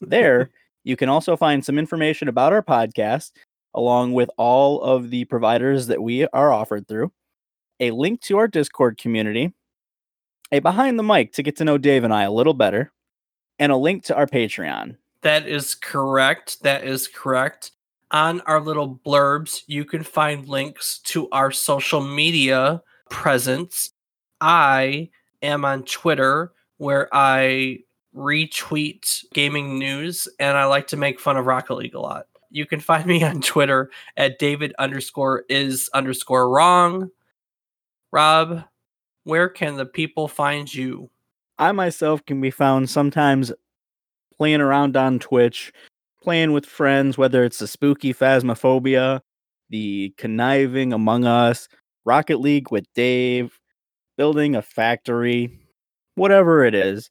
[0.00, 0.50] there,
[0.84, 3.30] you can also find some information about our podcast,
[3.74, 7.12] along with all of the providers that we are offered through,
[7.78, 9.52] a link to our Discord community,
[10.52, 12.92] a behind the mic to get to know Dave and I a little better,
[13.58, 14.96] and a link to our Patreon.
[15.22, 16.62] That is correct.
[16.62, 17.72] That is correct.
[18.10, 23.92] On our little blurbs, you can find links to our social media presence.
[24.40, 25.10] I
[25.42, 27.80] am on Twitter where I
[28.16, 32.26] retweet gaming news and I like to make fun of Rocket League a lot.
[32.50, 37.10] You can find me on Twitter at David underscore is underscore wrong.
[38.12, 38.64] Rob,
[39.24, 41.10] where can the people find you?
[41.58, 43.52] I myself can be found sometimes
[44.36, 45.72] playing around on Twitch,
[46.22, 49.20] playing with friends, whether it's the spooky phasmophobia,
[49.68, 51.68] the conniving among us,
[52.04, 53.60] Rocket League with Dave,
[54.16, 55.60] building a factory,
[56.14, 57.10] whatever it is,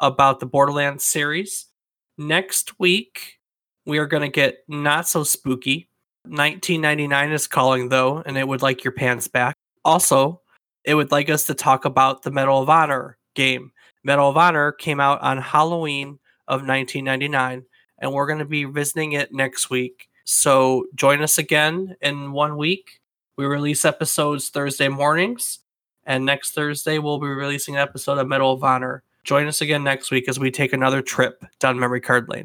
[0.00, 1.66] about the Borderlands series.
[2.18, 3.37] Next week,
[3.88, 5.88] we are going to get not so spooky.
[6.24, 9.56] 1999 is calling, though, and it would like your pants back.
[9.82, 10.42] Also,
[10.84, 13.72] it would like us to talk about the Medal of Honor game.
[14.04, 16.18] Medal of Honor came out on Halloween
[16.48, 17.64] of 1999,
[17.98, 20.10] and we're going to be visiting it next week.
[20.24, 23.00] So join us again in one week.
[23.38, 25.60] We release episodes Thursday mornings,
[26.04, 29.02] and next Thursday we'll be releasing an episode of Medal of Honor.
[29.24, 32.36] Join us again next week as we take another trip down memory card lane.